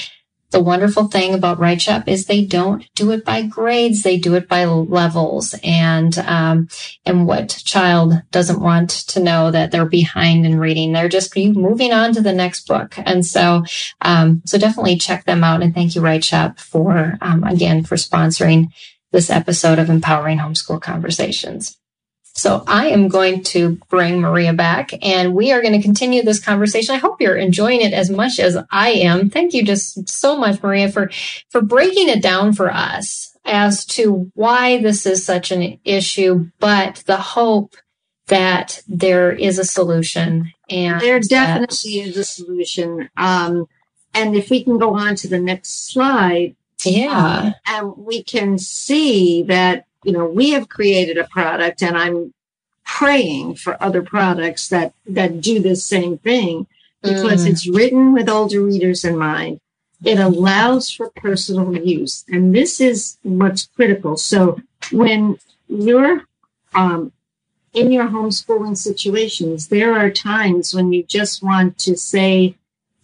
[0.55, 4.47] The wonderful thing about WriteShop is they don't do it by grades; they do it
[4.47, 5.53] by levels.
[5.65, 6.69] And um,
[7.05, 10.93] and what child doesn't want to know that they're behind in reading?
[10.93, 12.95] They're just moving on to the next book.
[12.99, 13.65] And so,
[14.01, 15.61] um, so definitely check them out.
[15.61, 18.69] And thank you, WriteShop, for um, again for sponsoring
[19.11, 21.77] this episode of Empowering Homeschool Conversations.
[22.37, 26.45] So I am going to bring Maria back and we are going to continue this
[26.45, 26.95] conversation.
[26.95, 29.31] I hope you're enjoying it as much as I am.
[29.31, 31.11] Thank you just so much, Maria, for,
[31.51, 37.05] for breaking it down for us as to why this is such an issue, but
[37.07, 37.77] the hope
[38.27, 43.11] that there is a solution and there definitely that, is a solution.
[43.17, 43.67] Um,
[44.13, 46.57] and if we can go on to the next slide.
[46.85, 47.53] Yeah.
[47.53, 52.33] Um, and we can see that you know, we have created a product and I'm
[52.85, 56.67] praying for other products that, that do the same thing
[57.03, 57.51] because mm.
[57.51, 59.61] it's written with older readers in mind.
[60.05, 62.25] It allows for personal use.
[62.29, 64.17] And this is what's critical.
[64.17, 64.61] So
[64.93, 65.39] when
[65.69, 66.25] you're,
[66.75, 67.13] um,
[67.73, 72.55] in your homeschooling situations, there are times when you just want to say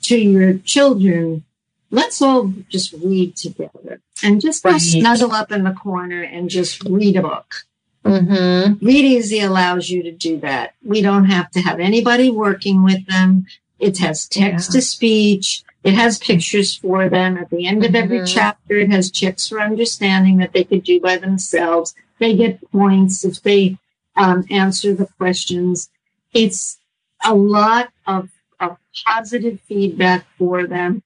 [0.02, 1.44] to your children,
[1.90, 4.80] let's all just read together and just right.
[4.80, 7.64] snuggle up in the corner and just read a book.
[8.04, 8.84] Mm-hmm.
[8.84, 10.74] Readeezy allows you to do that.
[10.82, 13.46] We don't have to have anybody working with them.
[13.78, 15.62] It has text to speech.
[15.82, 17.36] It has pictures for them.
[17.36, 18.34] At the end of every mm-hmm.
[18.34, 21.94] chapter, it has checks for understanding that they could do by themselves.
[22.18, 23.78] They get points if they
[24.16, 25.90] um, answer the questions.
[26.32, 26.78] It's
[27.24, 28.76] a lot of, of
[29.06, 31.02] positive feedback for them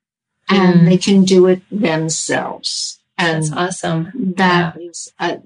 [0.48, 0.85] and mm.
[0.87, 3.01] they can do it themselves.
[3.16, 4.34] And That's awesome.
[4.36, 4.88] That yeah.
[4.88, 5.36] is, uh,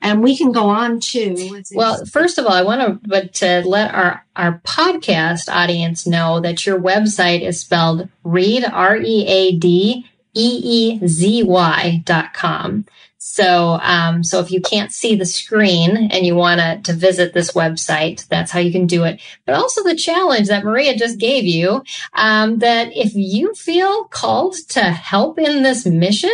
[0.00, 1.62] and we can go on too.
[1.74, 6.40] Well, first of all, I want to, but to let our our podcast audience know
[6.40, 10.06] that your website is spelled read r e a d
[10.36, 12.84] e e z y dot com.
[13.18, 17.34] So, um, so if you can't see the screen and you want to, to visit
[17.34, 19.20] this website, that's how you can do it.
[19.46, 21.82] But also the challenge that Maria just gave you,
[22.12, 26.30] um, that if you feel called to help in this mission,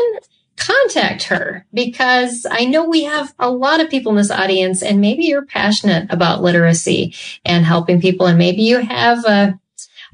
[0.56, 5.00] contact her because I know we have a lot of people in this audience and
[5.00, 9.58] maybe you're passionate about literacy and helping people and maybe you have a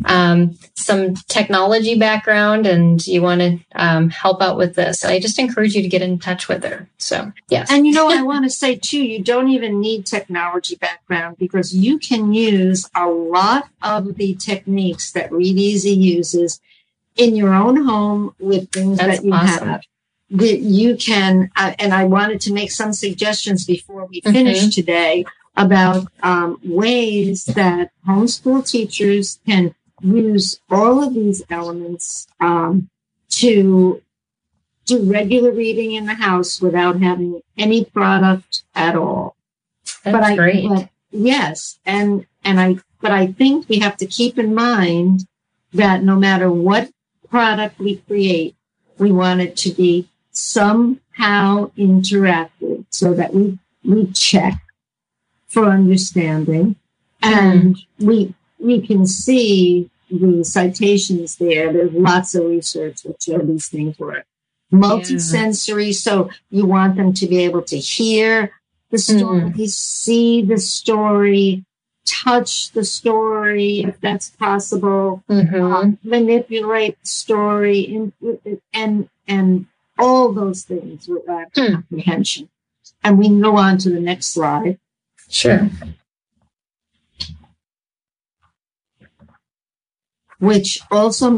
[0.04, 5.04] um, some technology background and you want to um, help out with this.
[5.04, 6.88] I just encourage you to get in touch with her.
[6.98, 7.70] So, yes.
[7.70, 11.74] And you know, I want to say too, you don't even need technology background because
[11.74, 16.60] you can use a lot of the techniques that Readeezy uses
[17.16, 19.68] in your own home with things That's that you awesome.
[19.68, 19.82] have.
[20.30, 24.68] That you can, uh, and I wanted to make some suggestions before we finish mm-hmm.
[24.68, 25.24] today
[25.56, 32.88] about um, ways that homeschool teachers can use all of these elements um,
[33.30, 34.02] to
[34.84, 39.36] do regular reading in the house without having any product at all.
[40.02, 40.68] That's but I, great.
[40.68, 45.26] But yes, and and I but I think we have to keep in mind
[45.72, 46.90] that no matter what
[47.28, 48.56] product we create,
[48.98, 54.54] we want it to be somehow interactive so that we we check
[55.46, 56.76] for understanding
[57.22, 57.86] and mm.
[57.98, 61.72] we we can see the citations there.
[61.72, 64.24] There's lots of research that show these things work.
[64.72, 65.92] Multisensory, yeah.
[65.92, 68.52] so you want them to be able to hear
[68.90, 69.64] the story, mm-hmm.
[69.64, 71.64] see the story,
[72.04, 75.62] touch the story if that's possible, mm-hmm.
[75.62, 78.12] um, manipulate the story, and,
[78.72, 79.66] and and
[79.98, 81.72] all those things with that mm.
[81.72, 82.48] comprehension.
[83.02, 84.78] And we can go on to the next slide.
[85.28, 85.68] Sure.
[90.38, 91.36] Which also,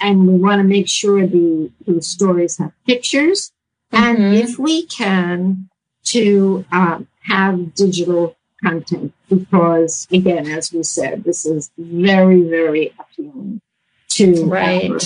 [0.00, 3.52] and we want to make sure the, the stories have pictures.
[3.92, 4.04] Mm-hmm.
[4.04, 5.68] And if we can,
[6.04, 13.60] to um, have digital content, because again, as we said, this is very, very appealing
[14.08, 14.90] to, right.
[14.90, 14.98] our,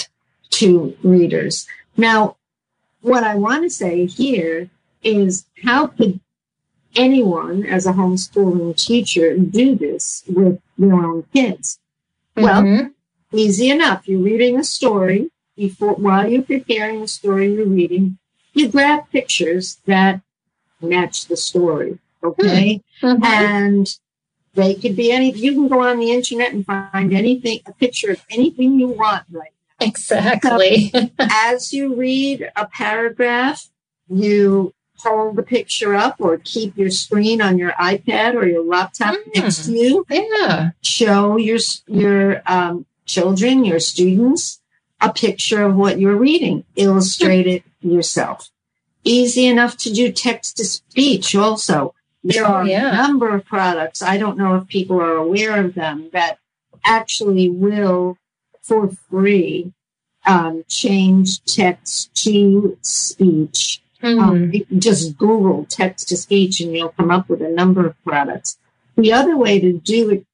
[0.51, 1.67] to readers.
[1.97, 2.37] Now,
[3.01, 4.71] what I want to say here
[5.03, 6.21] is how could
[6.97, 11.79] anyone as a homeschooling teacher do this with their own kids?
[12.37, 12.89] Well, mm-hmm.
[13.35, 14.07] Easy enough.
[14.07, 18.19] You're reading a story before, while you're preparing the story you're reading,
[18.53, 20.21] you grab pictures that
[20.81, 21.99] match the story.
[22.23, 22.81] Okay.
[23.03, 23.25] Mm-hmm.
[23.25, 23.99] And
[24.55, 28.13] they could be any, you can go on the internet and find anything, a picture
[28.13, 29.87] of anything you want right now.
[29.87, 30.91] Exactly.
[30.91, 33.69] So as you read a paragraph,
[34.09, 39.17] you hold the picture up or keep your screen on your iPad or your laptop
[39.17, 40.07] mm, next to you.
[40.09, 40.71] Yeah.
[40.83, 41.59] Show your,
[41.89, 44.61] your, um, children, your students,
[45.01, 46.65] a picture of what you're reading.
[46.77, 48.51] Illustrate it yourself.
[49.05, 51.95] Easy enough to do text to speech also.
[52.23, 52.89] There are yeah.
[52.89, 54.01] a number of products.
[54.01, 56.39] I don't know if people are aware of them that
[56.85, 58.17] actually will,
[58.63, 59.73] for free,
[60.27, 63.83] um, change text to speech.
[64.03, 64.21] Mm-hmm.
[64.21, 68.59] Um, just Google text to speech and you'll come up with a number of products.
[68.97, 70.27] The other way to do it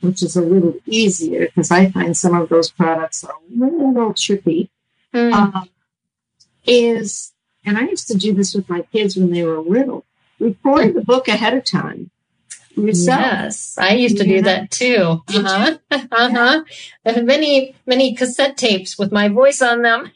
[0.00, 4.14] which is a little easier because I find some of those products are a little
[4.14, 4.70] tricky,
[5.12, 5.32] mm.
[5.32, 5.68] um,
[6.66, 7.32] is,
[7.64, 10.04] and I used to do this with my kids when they were little,
[10.38, 12.10] record the book ahead of time.
[12.76, 13.20] Yourself.
[13.20, 14.36] Yes, I used to yeah.
[14.36, 15.22] do that too.
[15.34, 15.78] Uh huh.
[15.90, 16.64] Uh huh.
[17.06, 20.12] Have many, many cassette tapes with my voice on them.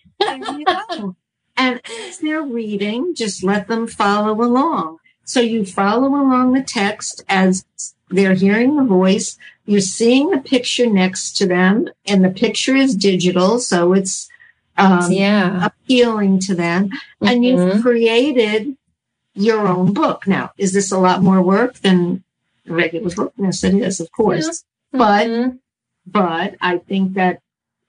[1.57, 4.99] and as they're reading, just let them follow along.
[5.25, 7.65] So you follow along the text as
[8.11, 9.39] they're hearing the voice.
[9.67, 14.29] You're seeing the picture next to them, and the picture is digital, so it's
[14.77, 15.67] um, yeah.
[15.67, 16.89] appealing to them.
[16.89, 17.27] Mm-hmm.
[17.27, 17.83] And you've mm-hmm.
[17.83, 18.77] created
[19.35, 20.27] your own book.
[20.27, 22.25] Now, is this a lot more work than
[22.67, 23.33] regular book?
[23.39, 24.65] Yes, it is, of course.
[24.93, 24.99] Yeah.
[25.01, 25.49] Mm-hmm.
[25.49, 25.59] But
[26.07, 27.41] but I think that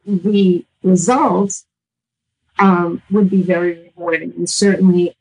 [0.05, 1.65] the results
[2.59, 5.15] um, would be very rewarding, and certainly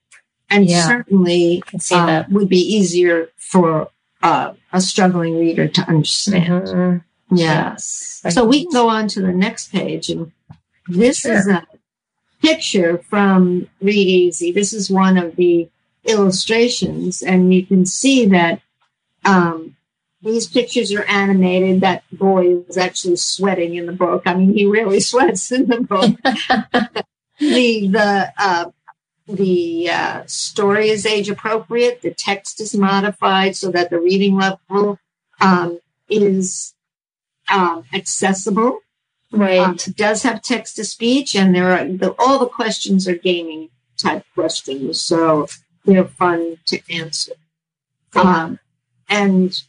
[0.51, 0.86] and yeah.
[0.86, 3.88] certainly uh, would be easier for
[4.23, 6.64] uh, a struggling reader to understand.
[6.66, 7.37] Mm-hmm.
[7.37, 8.23] Yes.
[8.31, 10.11] So we can go on to the next page.
[10.11, 10.33] And
[10.89, 11.35] this sure.
[11.35, 11.66] is a
[12.43, 14.53] picture from Readeezy.
[14.53, 15.68] This is one of the
[16.05, 17.23] illustrations.
[17.23, 18.62] And you can see that
[19.25, 19.77] um,
[20.23, 21.81] these pictures are animated.
[21.81, 24.23] That boy is actually sweating in the book.
[24.27, 26.16] I mean, he really sweats in the book.
[27.39, 28.71] the the uh,
[29.31, 32.03] the uh, story is age appropriate.
[32.03, 34.99] The text is modified so that the reading level
[35.41, 36.74] um, is
[37.51, 38.81] um, accessible.
[39.33, 39.59] Right.
[39.59, 43.14] Um, it does have text to speech, and there are the, all the questions are
[43.14, 45.47] gaming type questions, so
[45.85, 47.33] they're fun to answer.
[48.14, 48.59] Um,
[49.09, 49.62] and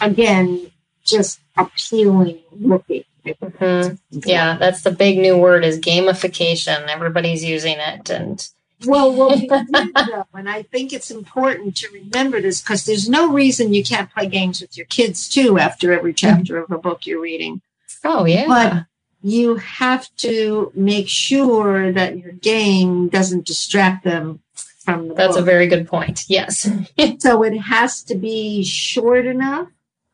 [0.00, 0.70] again,
[1.04, 3.04] just appealing looking.
[3.26, 4.20] Mm-hmm.
[4.24, 6.88] Yeah, that's the big new word is gamification.
[6.88, 8.48] Everybody's using it, and
[8.86, 13.08] well, well, we did, though, and I think it's important to remember this because there's
[13.08, 16.36] no reason you can't play games with your kids too after every mm-hmm.
[16.36, 17.62] chapter of a book you're reading.
[18.04, 18.86] Oh yeah, but
[19.22, 24.40] you have to make sure that your game doesn't distract them
[24.84, 25.42] from the That's book.
[25.42, 26.24] a very good point.
[26.28, 26.68] Yes.
[27.18, 29.68] so it has to be short enough,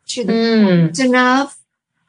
[0.08, 0.80] to the mm.
[0.80, 1.58] point enough,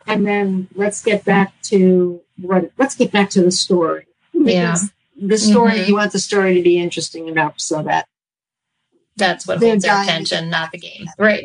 [0.08, 2.72] and then let's get back to what.
[2.78, 4.08] Let's get back to the story.
[4.34, 4.78] Yeah.
[5.22, 5.90] The story mm-hmm.
[5.90, 8.08] you want the story to be interesting enough so that
[9.20, 11.06] that's what holds their attention, not the game.
[11.18, 11.44] Right.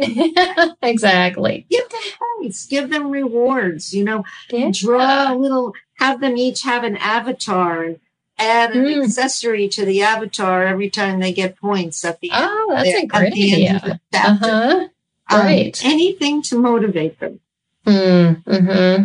[0.83, 1.67] exactly.
[1.69, 2.01] Give them
[2.39, 2.67] points.
[2.67, 3.93] Give them rewards.
[3.93, 4.71] You know, yeah.
[4.73, 5.75] draw a little.
[5.99, 8.01] Have them each have an avatar and
[8.39, 9.05] add an mm.
[9.05, 12.45] accessory to the avatar every time they get points at the end.
[12.45, 14.01] Oh, that's a great idea.
[14.13, 14.89] Uh-huh.
[15.31, 15.85] Um, right.
[15.85, 17.41] anything to motivate them.
[17.87, 19.05] Mm, hmm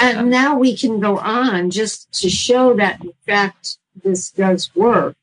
[0.00, 5.16] And now we can go on just to show that, in fact, this does work.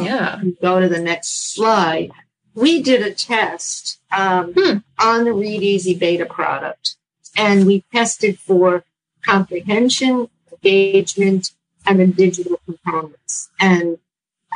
[0.00, 0.40] Yeah.
[0.60, 2.12] Go to the next slide.
[2.54, 4.78] We did a test um, hmm.
[4.98, 6.96] on the Readeezy beta product,
[7.36, 8.84] and we tested for
[9.22, 11.52] comprehension, engagement,
[11.86, 13.48] and the digital components.
[13.58, 13.98] And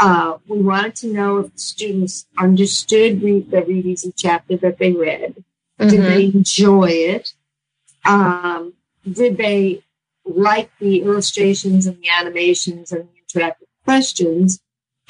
[0.01, 4.93] uh, we wanted to know if the students understood read, the Readeezy chapter that they
[4.93, 5.43] read.
[5.81, 5.89] Mm-hmm.
[5.89, 7.33] Did they enjoy it?
[8.05, 8.75] Um,
[9.11, 9.83] did they
[10.25, 14.61] like the illustrations and the animations and the interactive questions?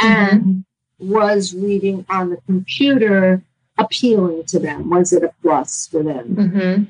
[0.00, 0.36] Mm-hmm.
[0.36, 0.64] And
[0.98, 3.42] was reading on the computer
[3.78, 4.90] appealing to them?
[4.90, 6.36] Was it a plus for them?
[6.36, 6.84] Mm-hmm.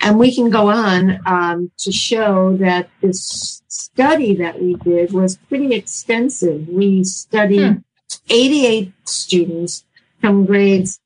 [0.00, 5.38] And we can go on um, to show that this study that we did was
[5.48, 6.68] pretty extensive.
[6.68, 7.78] We studied hmm.
[8.28, 9.84] 88 students
[10.20, 11.00] from grades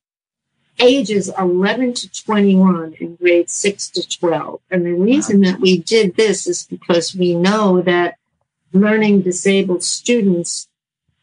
[0.80, 4.60] ages 11 to 21 and grades 6 to 12.
[4.70, 5.50] And the reason wow.
[5.50, 8.16] that we did this is because we know that
[8.72, 10.68] learning disabled students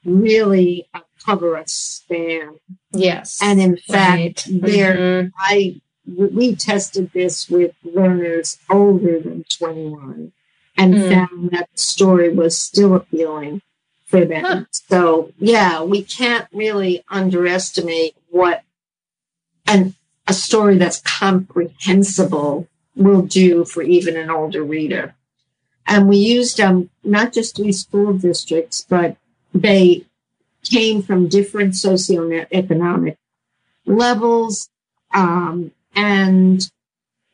[0.04, 0.88] really
[1.26, 2.60] cover a span.
[2.92, 3.40] Yes.
[3.42, 4.62] And in fact, right.
[4.62, 5.28] there, mm-hmm.
[5.38, 10.32] I we tested this with learners older than 21
[10.78, 11.10] and mm.
[11.10, 13.62] found that the story was still appealing
[14.06, 14.44] for them.
[14.46, 14.64] Huh.
[14.72, 18.64] So, yeah, we can't really underestimate what
[19.66, 19.96] an,
[20.28, 25.14] a story that's comprehensible will do for even an older reader.
[25.88, 29.18] And we used um, not just three school districts, but
[29.54, 30.06] they
[30.64, 33.18] came from different socioeconomic
[33.86, 34.70] levels.
[35.14, 36.70] Um, and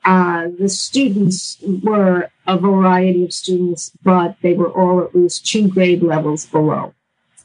[0.06, 5.68] uh, the students were a variety of students, but they were all at least two
[5.68, 6.93] grade levels below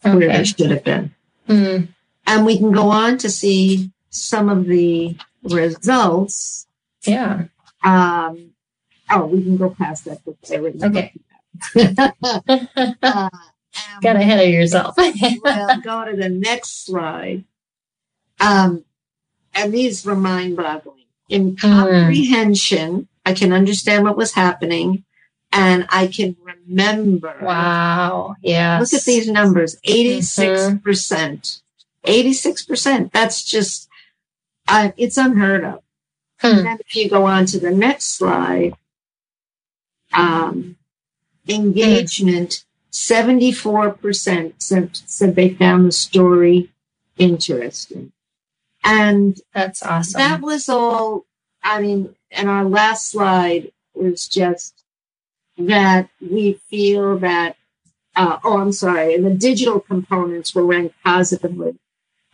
[0.05, 0.17] okay.
[0.17, 1.15] where they should have been.
[1.49, 1.85] Mm-hmm.
[2.27, 6.67] And we can go on to see some of the results.
[7.05, 7.45] Yeah.
[7.83, 8.51] Um,
[9.11, 10.21] oh, we can go past that.
[10.27, 11.13] Okay.
[13.03, 13.29] uh,
[14.03, 14.97] Got ahead of yourself.
[15.43, 17.45] well, go to the next slide.
[18.41, 18.85] Um,
[19.55, 21.55] and these were mind boggling in hmm.
[21.57, 22.93] comprehension.
[22.93, 23.07] Mm.
[23.27, 25.05] I can understand what was happening
[25.53, 27.37] and I can remember.
[27.43, 28.37] Wow.
[28.43, 28.79] Yeah.
[28.81, 30.83] Look at these numbers 86%.
[30.83, 31.61] percent
[32.05, 32.29] mm-hmm.
[32.31, 33.13] 86%.
[33.13, 33.89] That's just,
[34.67, 35.83] uh, it's unheard of.
[36.41, 36.47] Hmm.
[36.47, 38.75] And then if you go on to the next slide,
[40.13, 40.77] um,
[41.49, 46.71] engagement, 74% said, said they found the story
[47.17, 48.13] interesting.
[48.85, 50.19] And that's awesome.
[50.19, 51.27] That was all.
[51.63, 54.85] I mean, and our last slide was just
[55.59, 57.57] that we feel that,
[58.15, 61.77] uh, oh, I'm sorry, and the digital components were ranked positively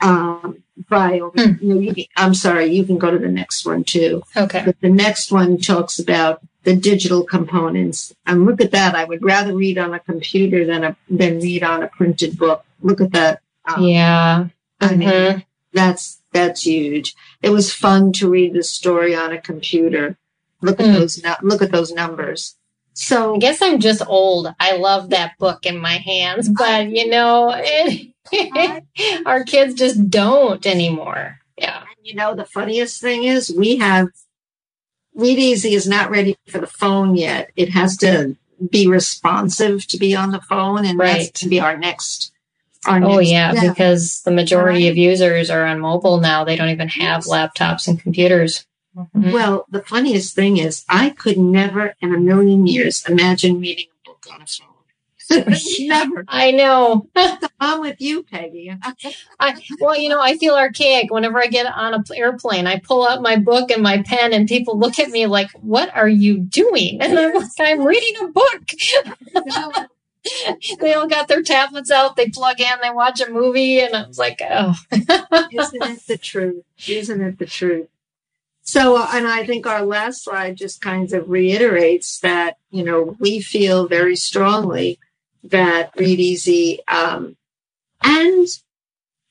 [0.01, 1.53] um, by, hmm.
[1.61, 4.23] you know, you can, I'm sorry, you can go to the next one too.
[4.37, 4.63] Okay.
[4.65, 8.15] But the next one talks about the digital components.
[8.27, 8.95] And look at that.
[8.95, 12.65] I would rather read on a computer than a, than read on a printed book.
[12.83, 13.41] Look at that.
[13.67, 14.47] Um, yeah.
[14.81, 14.99] I mm-hmm.
[14.99, 17.15] mean, that's, that's huge.
[17.43, 20.17] It was fun to read the story on a computer.
[20.61, 20.95] Look at mm.
[20.95, 21.23] those.
[21.43, 22.57] Look at those numbers.
[22.95, 24.55] So I guess I'm just old.
[24.59, 28.15] I love that book in my hands, but you know, it,
[29.27, 31.39] our kids just don't anymore.
[31.59, 31.83] Yeah.
[32.03, 34.09] You know, the funniest thing is we have
[35.17, 37.51] Readeezy is not ready for the phone yet.
[37.57, 38.37] It has to
[38.71, 41.25] be responsive to be on the phone, and right.
[41.25, 42.33] that's to be our next
[42.87, 44.91] oh yeah, yeah, because the majority right.
[44.91, 46.45] of users are on mobile now.
[46.45, 47.29] They don't even have yes.
[47.29, 48.67] laptops and computers.
[48.97, 49.33] Mm-hmm.
[49.33, 54.09] Well, the funniest thing is, I could never in a million years imagine reading a
[54.09, 54.74] book on a phone.
[55.81, 56.25] Never.
[56.29, 57.09] I know.
[57.61, 58.75] I'm with you, Peggy.
[59.41, 62.67] I, well, you know, I feel archaic whenever I get on an airplane.
[62.67, 65.95] I pull out my book and my pen, and people look at me like, "What
[65.95, 69.89] are you doing?" And I'm like, "I'm reading a book."
[70.81, 72.17] they all got their tablets out.
[72.17, 72.79] They plug in.
[72.83, 76.65] They watch a movie, and I was like, "Oh, isn't it the truth?
[76.87, 77.89] Isn't it the truth?"
[78.67, 83.15] So, uh, and I think our last slide just kind of reiterates that, you know,
[83.21, 84.99] we feel very strongly
[85.45, 87.37] that Readeezy um,
[88.03, 88.47] and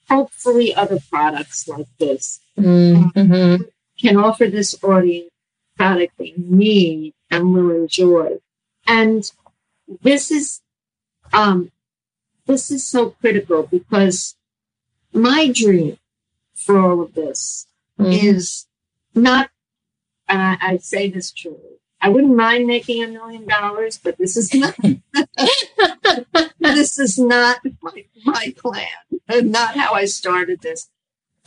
[0.09, 3.63] hopefully other products like this mm-hmm.
[3.99, 5.29] can offer this audience
[5.75, 8.37] product they need and will enjoy.
[8.85, 9.29] And
[10.01, 10.61] this is
[11.31, 11.71] um,
[12.45, 14.35] this is so critical because
[15.13, 15.97] my dream
[16.53, 17.67] for all of this
[17.99, 18.11] mm-hmm.
[18.11, 18.67] is
[19.15, 19.49] not,
[20.27, 24.35] and I, I say this truly, I wouldn't mind making a million dollars, but this
[24.35, 24.75] is not,
[26.59, 28.87] this is not my, my plan
[29.29, 30.89] and not how I started this.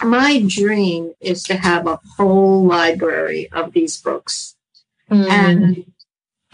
[0.02, 4.56] My dream is to have a whole library of these books.
[5.10, 5.28] Mm.
[5.28, 5.92] And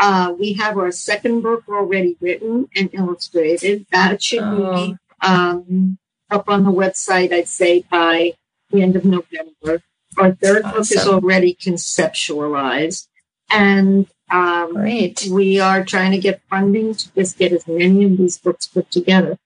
[0.01, 3.87] uh, we have our second book already written and illustrated.
[3.93, 4.75] That should oh.
[4.75, 5.99] be um,
[6.29, 8.33] up on the website, I'd say, by
[8.71, 9.85] the end of November.
[10.19, 10.73] Our third awesome.
[10.73, 13.07] book is already conceptualized.
[13.53, 15.29] And um, Great.
[15.31, 18.91] we are trying to get funding to just get as many of these books put
[18.91, 19.39] together.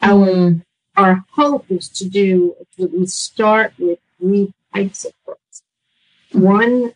[0.00, 0.64] Our, mm.
[0.96, 5.62] our hope is to do, to start with three types of books.
[6.32, 6.94] One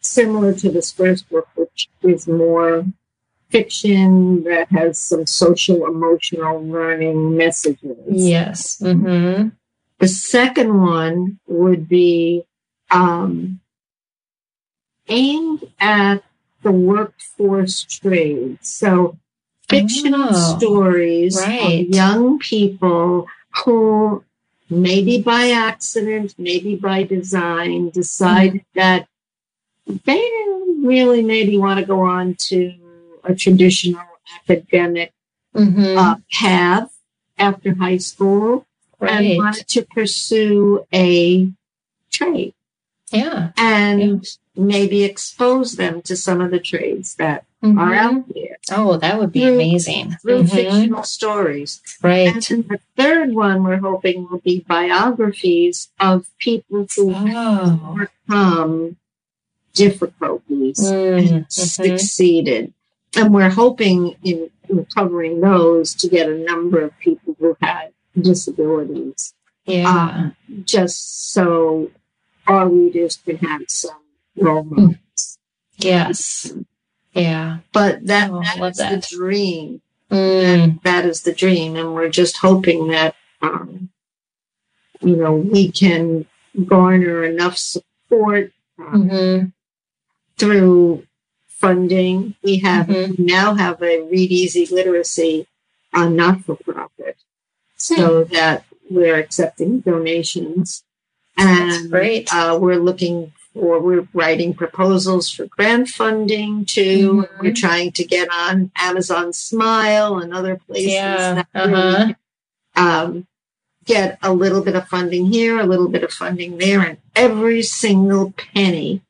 [0.00, 2.86] similar to this first book, which is more
[3.50, 7.98] fiction that has some social emotional learning messages.
[8.08, 8.78] Yes.
[8.78, 9.48] Mm-hmm.
[9.98, 12.44] The second one would be
[12.90, 13.60] um,
[15.12, 16.22] aimed at
[16.62, 18.58] the workforce trade.
[18.62, 19.18] So,
[19.68, 21.86] fictional oh, stories right.
[21.86, 23.26] of young people
[23.64, 24.24] who,
[24.70, 28.78] maybe by accident, maybe by design, decide mm-hmm.
[28.80, 29.08] that
[30.04, 30.22] they
[30.82, 32.74] really maybe want to go on to
[33.24, 34.02] a traditional
[34.48, 35.12] academic
[35.54, 35.98] mm-hmm.
[35.98, 36.92] uh, path
[37.38, 38.66] after high school
[39.00, 39.12] right.
[39.12, 41.50] and wanted to pursue a
[42.10, 42.54] trade.
[43.10, 43.50] Yeah.
[43.56, 44.41] And yeah.
[44.54, 47.78] Maybe expose them to some of the trades that mm-hmm.
[47.78, 48.58] are out there.
[48.70, 50.16] Oh, that would be through, amazing.
[50.22, 50.54] Through mm-hmm.
[50.54, 51.80] fictional stories.
[52.02, 52.50] Right.
[52.50, 58.08] And the third one we're hoping will be biographies of people who oh.
[58.28, 58.96] overcome
[59.72, 61.34] difficulties mm-hmm.
[61.34, 62.74] and succeeded.
[63.16, 67.92] And we're hoping in, in covering those to get a number of people who had
[68.18, 69.34] disabilities.
[69.64, 69.88] Yeah.
[69.88, 71.90] Um, just so
[72.46, 74.01] our readers can have some
[74.36, 74.74] role hmm.
[74.74, 75.38] models.
[75.76, 76.52] Yes.
[77.12, 77.58] Yeah.
[77.72, 79.02] But that, oh, that is that.
[79.02, 79.82] the dream.
[80.10, 80.82] Mm.
[80.82, 81.76] That, that is the dream.
[81.76, 83.90] And we're just hoping that, um,
[85.00, 86.26] you know, we can
[86.66, 89.46] garner enough support um, mm-hmm.
[90.36, 91.06] through
[91.46, 92.34] funding.
[92.42, 93.22] We have mm-hmm.
[93.22, 95.46] we now have a Readeezy Literacy
[95.92, 97.16] uh, not for profit
[97.76, 100.84] so that we're accepting donations.
[101.36, 102.32] And great.
[102.32, 107.26] Uh, we're looking for, we're writing proposals for grant funding too.
[107.26, 107.42] Mm-hmm.
[107.42, 111.34] We're trying to get on Amazon Smile and other places yeah.
[111.34, 112.14] that uh-huh.
[112.76, 113.26] um,
[113.84, 117.62] get a little bit of funding here, a little bit of funding there, and every
[117.62, 119.02] single penny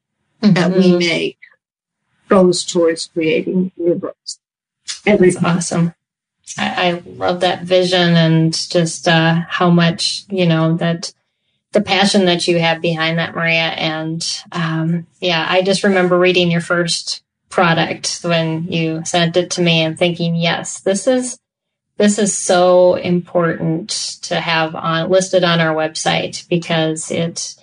[0.42, 0.54] mm-hmm.
[0.54, 0.98] that we mm-hmm.
[0.98, 1.38] make
[2.28, 4.38] goes towards creating new books.
[5.06, 5.94] Every That's awesome.
[6.58, 11.12] I, I love that vision and just uh, how much you know that
[11.72, 13.54] the passion that you have behind that, Maria.
[13.60, 19.62] And um, yeah, I just remember reading your first product when you sent it to
[19.62, 21.38] me and thinking, yes, this is
[21.98, 23.90] this is so important
[24.22, 27.54] to have on listed on our website because it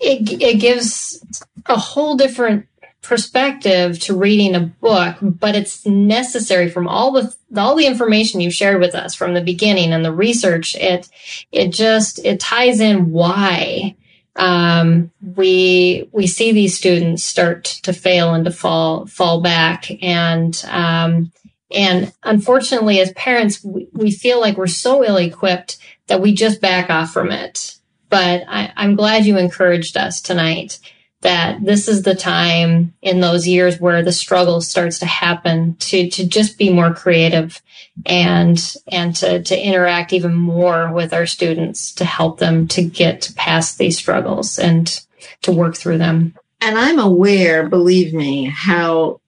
[0.00, 1.24] it, it gives
[1.66, 2.66] a whole different
[3.04, 8.50] perspective to reading a book, but it's necessary from all the all the information you
[8.50, 10.74] shared with us from the beginning and the research.
[10.74, 11.08] It
[11.52, 13.94] it just it ties in why
[14.36, 19.90] um, we we see these students start to fail and to fall fall back.
[20.02, 21.30] And um,
[21.70, 25.76] and unfortunately as parents we, we feel like we're so ill equipped
[26.06, 27.76] that we just back off from it.
[28.10, 30.78] But I, i'm glad you encouraged us tonight
[31.24, 36.08] that this is the time in those years where the struggle starts to happen to
[36.10, 37.62] to just be more creative
[38.04, 43.32] and and to to interact even more with our students to help them to get
[43.36, 45.00] past these struggles and
[45.40, 46.34] to work through them.
[46.60, 49.20] And I'm aware, believe me, how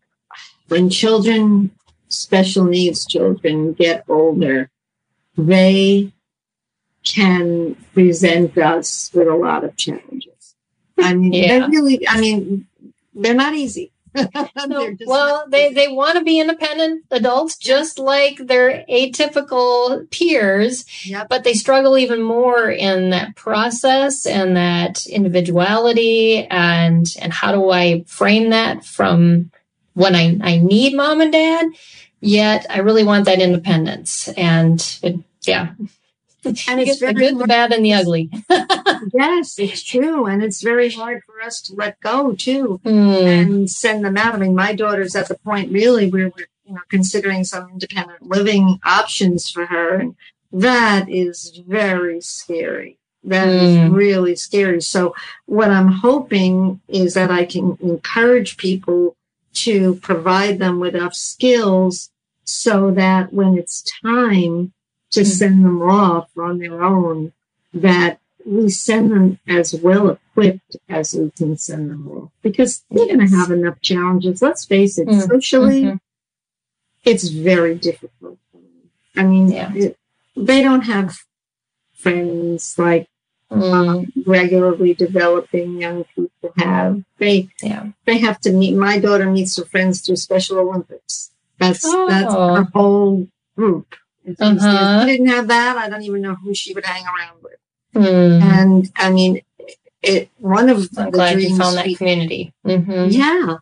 [0.68, 1.70] when children
[2.08, 4.70] special needs children get older,
[5.38, 6.12] they
[7.04, 10.35] can present us with a lot of challenges.
[10.98, 11.60] I mean, yeah.
[11.60, 12.66] they really, I mean,
[13.14, 13.92] they're not easy.
[14.66, 21.28] no, well, they, they want to be independent adults just like their atypical peers, yep.
[21.28, 27.70] but they struggle even more in that process and that individuality and and how do
[27.70, 29.50] I frame that from
[29.94, 31.66] when I, I need mom and dad,
[32.20, 34.28] yet I really want that independence.
[34.28, 35.72] And it, yeah,
[36.68, 38.30] and it's the good, the bad, and the ugly.
[39.12, 43.22] yes, it's true, and it's very hard for us to let go too mm.
[43.24, 44.34] and send them out.
[44.34, 48.22] I mean, my daughter's at the point really where we're you know considering some independent
[48.22, 50.16] living options for her, and
[50.52, 52.98] that is very scary.
[53.24, 53.86] That mm.
[53.86, 54.80] is really scary.
[54.80, 55.14] So,
[55.46, 59.16] what I'm hoping is that I can encourage people
[59.54, 62.10] to provide them with enough skills
[62.44, 64.72] so that when it's time
[65.12, 65.28] to mm-hmm.
[65.28, 67.32] send them off on their own
[67.72, 73.06] that we send them as well equipped as we can send them off because they're
[73.06, 73.16] yes.
[73.16, 74.40] going to have enough challenges.
[74.40, 75.32] Let's face it, mm-hmm.
[75.32, 75.96] socially, mm-hmm.
[77.04, 78.38] it's very difficult.
[79.16, 79.72] I mean, yeah.
[79.74, 79.98] it,
[80.36, 81.16] they don't have
[81.94, 83.08] friends like
[83.50, 87.02] um, regularly developing young people have.
[87.18, 87.88] They yeah.
[88.04, 88.76] they have to meet.
[88.76, 91.30] My daughter meets her friends through Special Olympics.
[91.58, 92.08] That's oh.
[92.08, 93.94] that's our whole group.
[94.26, 95.04] If uh-huh.
[95.04, 97.58] she didn't have that, I don't even know who she would hang around with.
[97.94, 98.42] Mm.
[98.42, 99.40] And I mean,
[100.02, 102.52] it one of I'm the glad dreams you found that we, community.
[102.66, 103.06] Mm-hmm.
[103.10, 103.58] Yeah,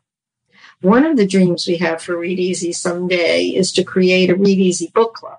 [0.80, 5.14] one of the dreams we have for Readeezy someday is to create a Readeezy book
[5.14, 5.38] club.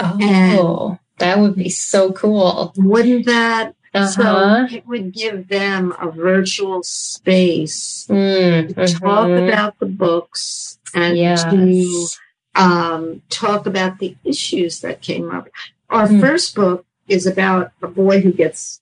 [0.00, 2.72] Oh, and that would be so cool!
[2.76, 3.74] Wouldn't that?
[3.94, 4.66] Uh-huh.
[4.66, 9.46] So it would give them a virtual space mm, to talk mm-hmm.
[9.46, 11.44] about the books and yes.
[11.44, 12.06] to
[12.54, 15.48] um, talk about the issues that came up.
[15.90, 16.20] Our mm.
[16.20, 18.80] first book is about a boy who gets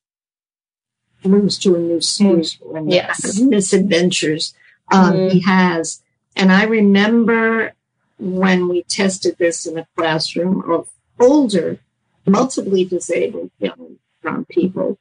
[1.25, 2.43] moves to a new school
[2.75, 3.41] and yes.
[3.41, 4.55] misadventures
[4.93, 5.33] um, mm.
[5.33, 6.03] he has.
[6.37, 7.73] And I remember
[8.19, 11.79] when we tested this in a classroom of older,
[12.27, 14.99] multiply disabled young people,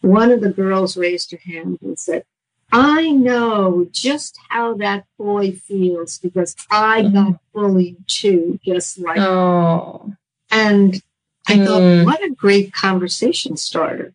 [0.00, 2.24] one of the girls raised her hand and said,
[2.72, 7.14] I know just how that boy feels because I mm-hmm.
[7.14, 10.12] got bullied too, just like oh.
[10.50, 11.02] And
[11.46, 11.66] I mm.
[11.66, 14.14] thought, what a great conversation starter.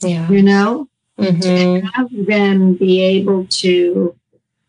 [0.00, 0.28] Yeah.
[0.28, 0.88] You know?
[1.18, 1.86] Mm-hmm.
[1.86, 4.16] have them be able to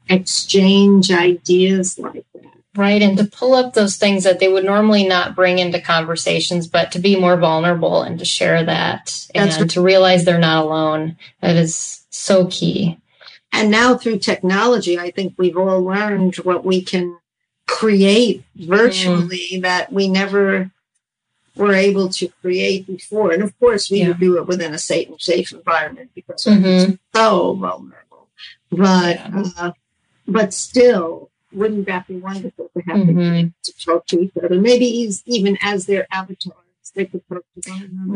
[0.07, 2.43] exchange ideas like that.
[2.75, 3.01] Right.
[3.01, 6.91] And to pull up those things that they would normally not bring into conversations, but
[6.91, 9.69] to be more vulnerable and to share that That's and right.
[9.71, 11.15] to realize they're not alone.
[11.41, 12.99] That is so key.
[13.55, 17.17] And now through technology, I think we've all learned what we can
[17.67, 19.61] create virtually mm.
[19.61, 20.71] that we never
[21.55, 23.31] were able to create before.
[23.31, 24.09] And of course, we yeah.
[24.09, 26.65] would do it within a safe, and safe environment because mm-hmm.
[26.65, 28.27] it's so vulnerable.
[28.69, 29.43] But yeah.
[29.57, 29.71] uh,
[30.27, 33.47] but still, wouldn't that be wonderful to have mm-hmm.
[33.63, 34.59] to talk to each other?
[34.59, 34.85] Maybe
[35.25, 36.64] even as their avatar they could put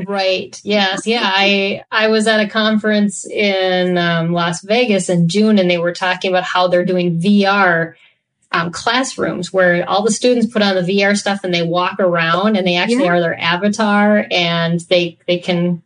[0.08, 0.60] Right.
[0.64, 1.06] Yes.
[1.06, 1.22] Yeah.
[1.24, 5.94] I I was at a conference in um, Las Vegas in June, and they were
[5.94, 7.96] talking about how they're doing VR
[8.52, 12.56] um, classrooms where all the students put on the VR stuff and they walk around,
[12.56, 13.12] and they actually yeah.
[13.12, 15.84] are their avatar, and they they can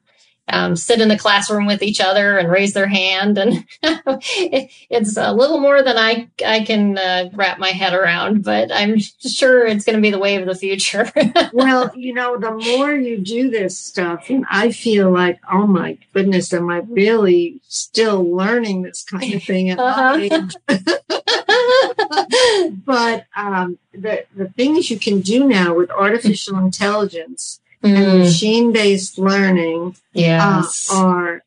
[0.49, 3.37] um, sit in the classroom with each other and raise their hand.
[3.37, 8.43] And it, it's a little more than I, I can uh, wrap my head around,
[8.43, 11.11] but I'm sure it's going to be the way of the future.
[11.53, 15.97] well, you know, the more you do this stuff, and I feel like, oh my
[16.13, 20.17] goodness, am I really still learning this kind of thing at uh-huh.
[20.17, 20.55] my age?
[22.85, 27.95] but um, the, the things you can do now with artificial intelligence mm.
[27.95, 30.89] and machine based learning yes.
[30.91, 31.43] uh, are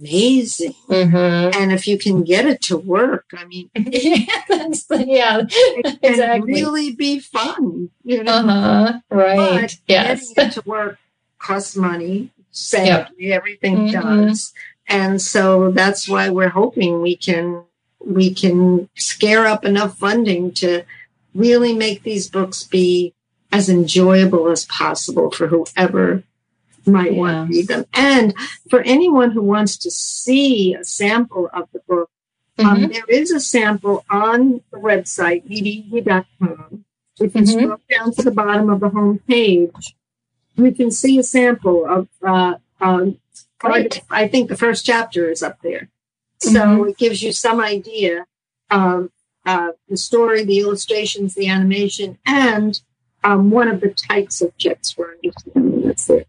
[0.00, 0.74] amazing.
[0.88, 1.60] Mm-hmm.
[1.60, 4.24] And if you can get it to work, I mean, yeah,
[4.90, 6.52] yeah, it can exactly.
[6.52, 7.90] really be fun.
[8.04, 9.00] You know, uh-huh.
[9.10, 9.60] right?
[9.62, 10.98] But yes, getting it to work
[11.38, 12.30] costs money.
[12.50, 13.36] Sadly, yep.
[13.36, 14.26] everything mm-hmm.
[14.26, 14.54] does,
[14.88, 17.64] and so that's why we're hoping we can
[18.00, 20.84] we can scare up enough funding to
[21.34, 23.12] really make these books be
[23.52, 26.22] as enjoyable as possible for whoever
[26.86, 27.18] might yeah.
[27.18, 27.84] want to read them.
[27.94, 28.34] And
[28.70, 32.10] for anyone who wants to see a sample of the book,
[32.58, 32.84] um, mm-hmm.
[32.84, 36.84] um, there is a sample on the website, readeezy.com.
[37.18, 37.60] If you mm-hmm.
[37.60, 39.96] scroll down to the bottom of the home page,
[40.54, 43.18] you can see a sample of, uh, um,
[43.62, 45.88] I think the first chapter is up there.
[46.40, 46.88] So mm-hmm.
[46.90, 48.26] it gives you some idea
[48.70, 49.10] of
[49.44, 52.80] uh, the story, the illustrations, the animation, and
[53.26, 55.82] um, one of the types of checks for understanding.
[55.82, 56.28] That's it.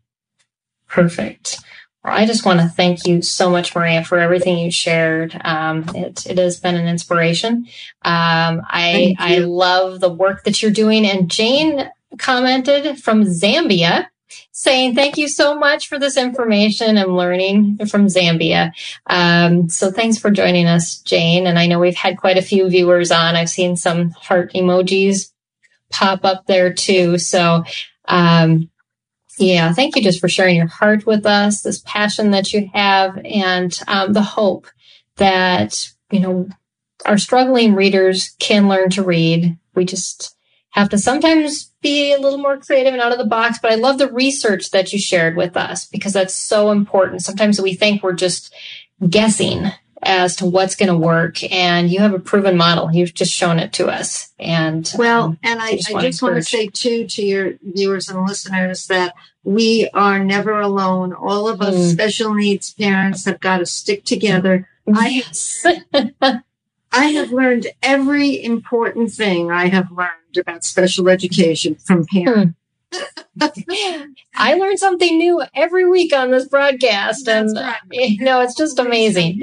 [0.87, 1.59] Perfect.
[2.03, 5.39] Well, I just want to thank you so much, Maria, for everything you shared.
[5.43, 7.67] Um, it, it has been an inspiration.
[8.03, 11.05] Um, I I love the work that you're doing.
[11.05, 11.87] And Jane
[12.17, 14.07] commented from Zambia
[14.51, 18.71] saying thank you so much for this information and learning from Zambia.
[19.05, 21.45] Um, so thanks for joining us, Jane.
[21.45, 23.35] And I know we've had quite a few viewers on.
[23.35, 25.31] I've seen some heart emojis
[25.89, 27.17] pop up there too.
[27.17, 27.63] So,
[28.05, 28.69] um,
[29.39, 33.19] yeah, thank you just for sharing your heart with us, this passion that you have,
[33.23, 34.67] and um, the hope
[35.17, 36.49] that, you know,
[37.05, 39.57] our struggling readers can learn to read.
[39.75, 40.35] We just
[40.71, 43.59] have to sometimes be a little more creative and out of the box.
[43.61, 47.21] But I love the research that you shared with us because that's so important.
[47.21, 48.53] Sometimes we think we're just
[49.07, 49.71] guessing
[50.03, 53.59] as to what's going to work and you have a proven model you've just shown
[53.59, 57.07] it to us and well um, and i, just, I just want to say too
[57.07, 61.91] to your viewers and listeners that we are never alone all of us mm.
[61.91, 65.65] special needs parents have got to stick together yes.
[65.65, 66.11] I,
[66.91, 72.53] I have learned every important thing i have learned about special education from parents.
[74.35, 77.77] I learn something new every week on this broadcast, That's and right.
[77.91, 79.41] you know it's just amazing.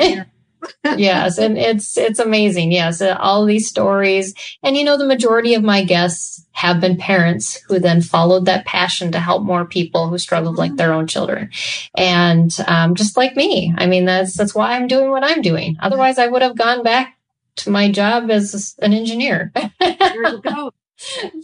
[0.85, 2.73] Yes, and it's it's amazing.
[2.73, 6.97] Yes, uh, all these stories, and you know the majority of my guests have been
[6.97, 11.07] parents who then followed that passion to help more people who struggled like their own
[11.07, 11.51] children,
[11.97, 13.75] and um, just like me.
[13.77, 15.77] I mean that's that's why I'm doing what I'm doing.
[15.81, 17.17] Otherwise, I would have gone back
[17.57, 19.53] to my job as an engineer.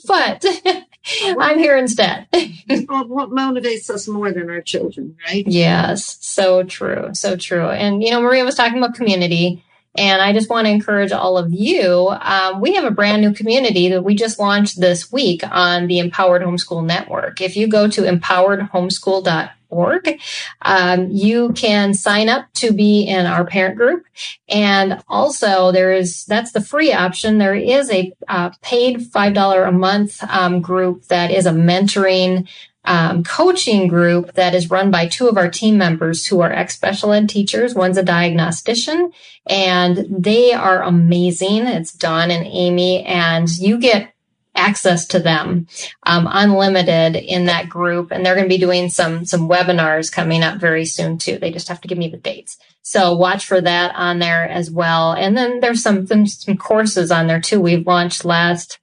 [0.06, 0.44] but
[1.38, 2.26] I'm here instead.
[2.32, 5.46] what motivates us more than our children, right?
[5.46, 7.68] Yes, so true, so true.
[7.68, 9.64] And you know, Maria was talking about community.
[9.96, 12.08] And I just want to encourage all of you.
[12.08, 15.98] Um, we have a brand new community that we just launched this week on the
[15.98, 17.40] Empowered Homeschool Network.
[17.40, 20.20] If you go to empoweredhomeschool.org, org.
[20.62, 24.04] Um, you can sign up to be in our parent group.
[24.48, 27.38] And also there is, that's the free option.
[27.38, 32.48] There is a uh, paid $5 a month um, group that is a mentoring
[32.84, 36.74] um, coaching group that is run by two of our team members who are ex
[36.74, 37.74] special ed teachers.
[37.74, 39.12] One's a diagnostician
[39.46, 41.66] and they are amazing.
[41.66, 44.14] It's Dawn and Amy and you get
[44.54, 45.68] access to them
[46.04, 48.10] um, unlimited in that group.
[48.10, 51.38] And they're going to be doing some some webinars coming up very soon too.
[51.38, 52.58] They just have to give me the dates.
[52.82, 55.12] So watch for that on there as well.
[55.12, 57.60] And then there's some some, some courses on there too.
[57.60, 58.78] We've launched last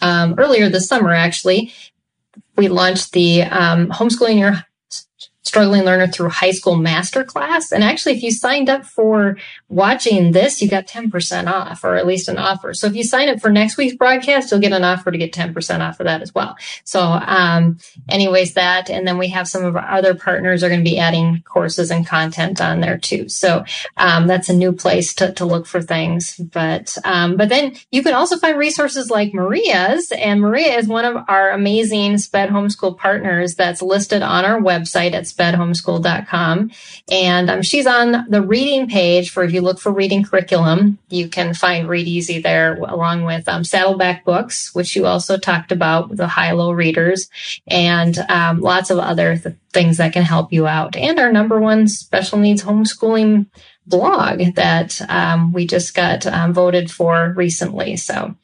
[0.00, 1.72] um, earlier this summer actually
[2.56, 4.64] we launched the um, homeschooling your
[5.44, 7.70] struggling learner through high school masterclass.
[7.70, 9.36] And actually, if you signed up for
[9.68, 12.72] watching this, you got 10% off or at least an offer.
[12.72, 15.32] So if you sign up for next week's broadcast, you'll get an offer to get
[15.32, 16.56] 10% off of that as well.
[16.84, 17.78] So, um,
[18.08, 20.98] anyways, that, and then we have some of our other partners are going to be
[20.98, 23.28] adding courses and content on there too.
[23.28, 23.64] So,
[23.98, 26.36] um, that's a new place to, to look for things.
[26.36, 31.04] But, um, but then you can also find resources like Maria's and Maria is one
[31.04, 36.70] of our amazing SPED homeschool partners that's listed on our website at spedhomeschool.com.
[37.10, 41.28] And um, she's on the reading page for if you look for reading curriculum, you
[41.28, 46.28] can find Readeezy there along with um, Saddleback Books, which you also talked about, the
[46.28, 47.28] high low readers,
[47.66, 50.96] and um, lots of other th- things that can help you out.
[50.96, 53.46] And our number one special needs homeschooling
[53.86, 57.96] blog that um, we just got um, voted for recently.
[57.96, 58.34] So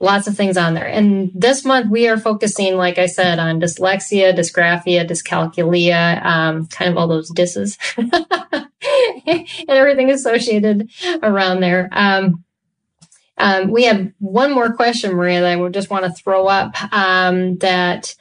[0.00, 0.86] lots of things on there.
[0.86, 6.90] And this month we are focusing, like I said, on dyslexia, dysgraphia, dyscalculia, um, kind
[6.90, 10.90] of all those disses and everything associated
[11.22, 11.88] around there.
[11.92, 12.44] Um,
[13.36, 16.74] um, we have one more question, Maria, that I would just want to throw up
[16.92, 18.14] um, that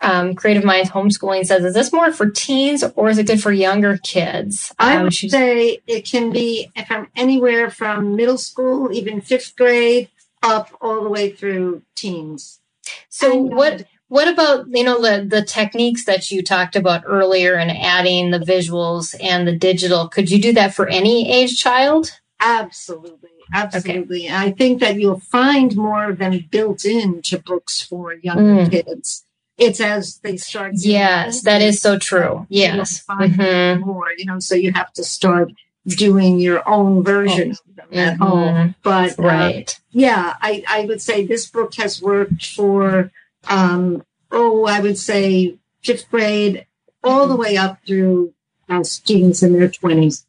[0.00, 3.52] um, Creative Minds Homeschooling says, is this more for teens or is it good for
[3.52, 4.72] younger kids?
[4.78, 10.10] I um, would say it can be from anywhere from middle school, even fifth grade,
[10.44, 12.60] up all the way through teens.
[13.08, 17.70] So what what about you know the the techniques that you talked about earlier and
[17.70, 20.08] adding the visuals and the digital?
[20.08, 22.20] Could you do that for any age child?
[22.40, 23.30] Absolutely.
[23.52, 24.26] Absolutely.
[24.26, 24.34] Okay.
[24.34, 28.70] I think that you'll find more of them built into books for younger mm.
[28.70, 29.24] kids.
[29.56, 30.72] It's as they start.
[30.76, 32.46] Yes, that is so true.
[32.48, 33.04] Yes.
[33.04, 33.86] Mm-hmm.
[33.86, 35.52] More, you know, so you have to start
[35.86, 37.70] doing your own version oh.
[37.70, 38.22] of them at mm-hmm.
[38.22, 38.74] home.
[38.82, 39.68] But right.
[39.68, 43.10] Uh, yeah, I, I would say this book has worked for,
[43.48, 46.66] um, oh, I would say fifth grade
[47.02, 47.42] all the mm-hmm.
[47.42, 48.32] way up through
[48.68, 50.24] uh, students in their 20s.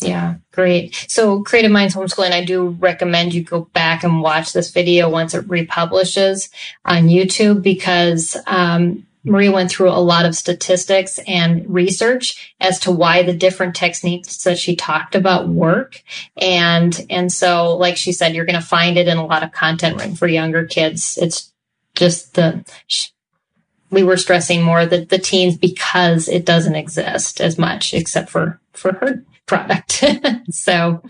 [0.00, 1.06] Yeah, great.
[1.08, 5.32] So Creative Minds Homeschooling, I do recommend you go back and watch this video once
[5.32, 6.50] it republishes
[6.84, 12.90] on YouTube because um, Maria went through a lot of statistics and research as to
[12.90, 16.02] why the different techniques that she talked about work.
[16.36, 19.52] And, and so, like she said, you're going to find it in a lot of
[19.52, 21.18] content written for younger kids.
[21.20, 21.52] It's
[21.94, 22.64] just the,
[23.90, 28.60] we were stressing more the, the teens because it doesn't exist as much except for,
[28.72, 30.04] for her product.
[30.50, 31.00] so,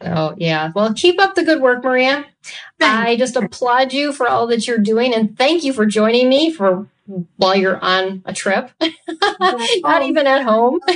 [0.00, 0.72] so yeah.
[0.74, 2.24] Well, keep up the good work, Maria.
[2.80, 6.52] I just applaud you for all that you're doing and thank you for joining me
[6.52, 6.88] for
[7.36, 8.70] while you're on a trip,
[9.80, 10.80] not even at home.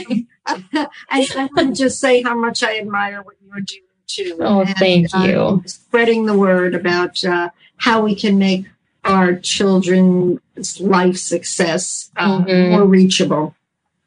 [0.46, 4.38] I, I want to just say how much I admire what you're doing too.
[4.40, 5.62] Oh, and, thank uh, you.
[5.66, 8.66] Spreading the word about uh, how we can make
[9.04, 12.70] our children's life success uh, mm-hmm.
[12.72, 13.54] more reachable.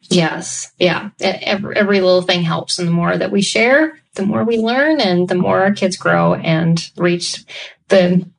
[0.10, 0.72] Yes.
[0.78, 1.12] Yeah.
[1.20, 2.80] Every, every little thing helps.
[2.80, 5.96] And the more that we share, the more we learn and the more our kids
[5.96, 7.46] grow and reach
[7.88, 8.30] the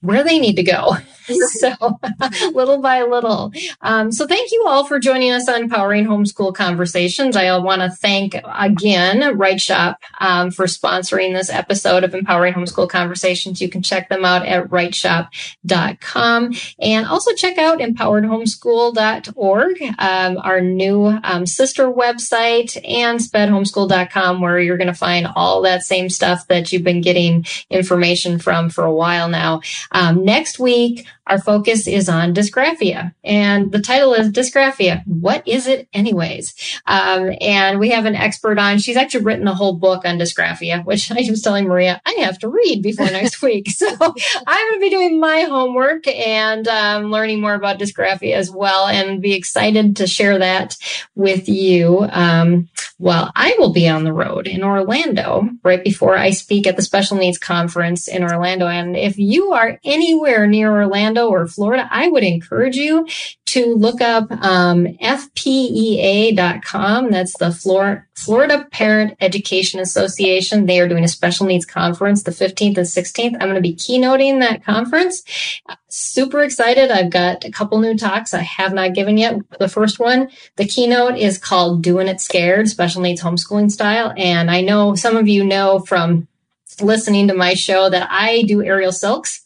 [0.00, 0.96] where they need to go.
[1.58, 1.98] so
[2.52, 3.52] little by little.
[3.80, 7.36] Um, so thank you all for joining us on Empowering Homeschool Conversations.
[7.36, 13.60] I want to thank again WriteShop um, for sponsoring this episode of Empowering Homeschool Conversations.
[13.60, 21.18] You can check them out at writeshop.com and also check out empoweredhomeschool.org, um, our new
[21.22, 26.72] um, sister website, and spedhomeschool.com, where you're going to find all that same stuff that
[26.72, 29.60] you've been getting information from for a while now.
[29.92, 33.14] Um, next week, our focus is on dysgraphia.
[33.22, 35.06] And the title is Dysgraphia.
[35.06, 36.54] What is it, anyways?
[36.86, 38.78] Um, and we have an expert on.
[38.78, 42.38] She's actually written a whole book on dysgraphia, which I was telling Maria I have
[42.40, 43.70] to read before next week.
[43.70, 48.50] So I'm going to be doing my homework and um, learning more about dysgraphia as
[48.50, 50.76] well, and be excited to share that
[51.14, 52.06] with you.
[52.10, 52.68] Um,
[53.00, 56.82] well, I will be on the road in Orlando right before I speak at the
[56.82, 58.66] Special Needs Conference in Orlando.
[58.66, 63.06] And if you are anywhere near Orlando, or Florida, I would encourage you
[63.46, 66.32] to look up um, FPEA.com.
[67.12, 70.66] That's the Florida, Florida Parent Education Association.
[70.66, 73.34] They are doing a special needs conference the 15th and 16th.
[73.34, 75.22] I'm going to be keynoting that conference.
[75.88, 76.90] Super excited.
[76.90, 79.36] I've got a couple new talks I have not given yet.
[79.58, 84.12] The first one, the keynote is called Doing It Scared, Special Needs Homeschooling Style.
[84.16, 86.28] And I know some of you know from
[86.80, 89.44] listening to my show that I do aerial silks.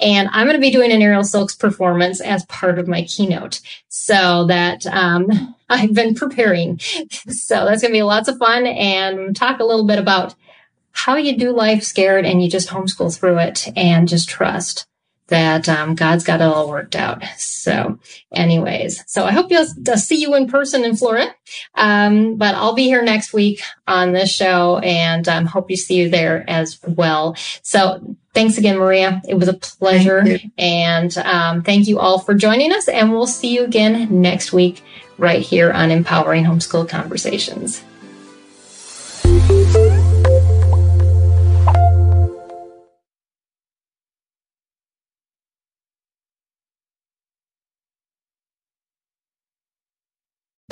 [0.00, 3.60] And I'm going to be doing an Aerial Silks performance as part of my keynote.
[3.88, 6.80] So that um, I've been preparing.
[7.28, 10.34] So that's going to be lots of fun and talk a little bit about
[10.90, 14.86] how you do life scared and you just homeschool through it and just trust
[15.32, 17.24] that um, God's got it all worked out.
[17.38, 17.98] So,
[18.32, 19.66] anyways, so I hope you'll
[19.96, 21.34] see you in person in Florida.
[21.74, 25.96] Um, but I'll be here next week on this show and um, hope you see
[25.96, 27.34] you there as well.
[27.62, 29.22] So, thanks again, Maria.
[29.26, 30.24] It was a pleasure.
[30.58, 32.88] And um, thank you all for joining us.
[32.88, 34.82] And we'll see you again next week
[35.18, 37.82] right here on Empowering Homeschool Conversations.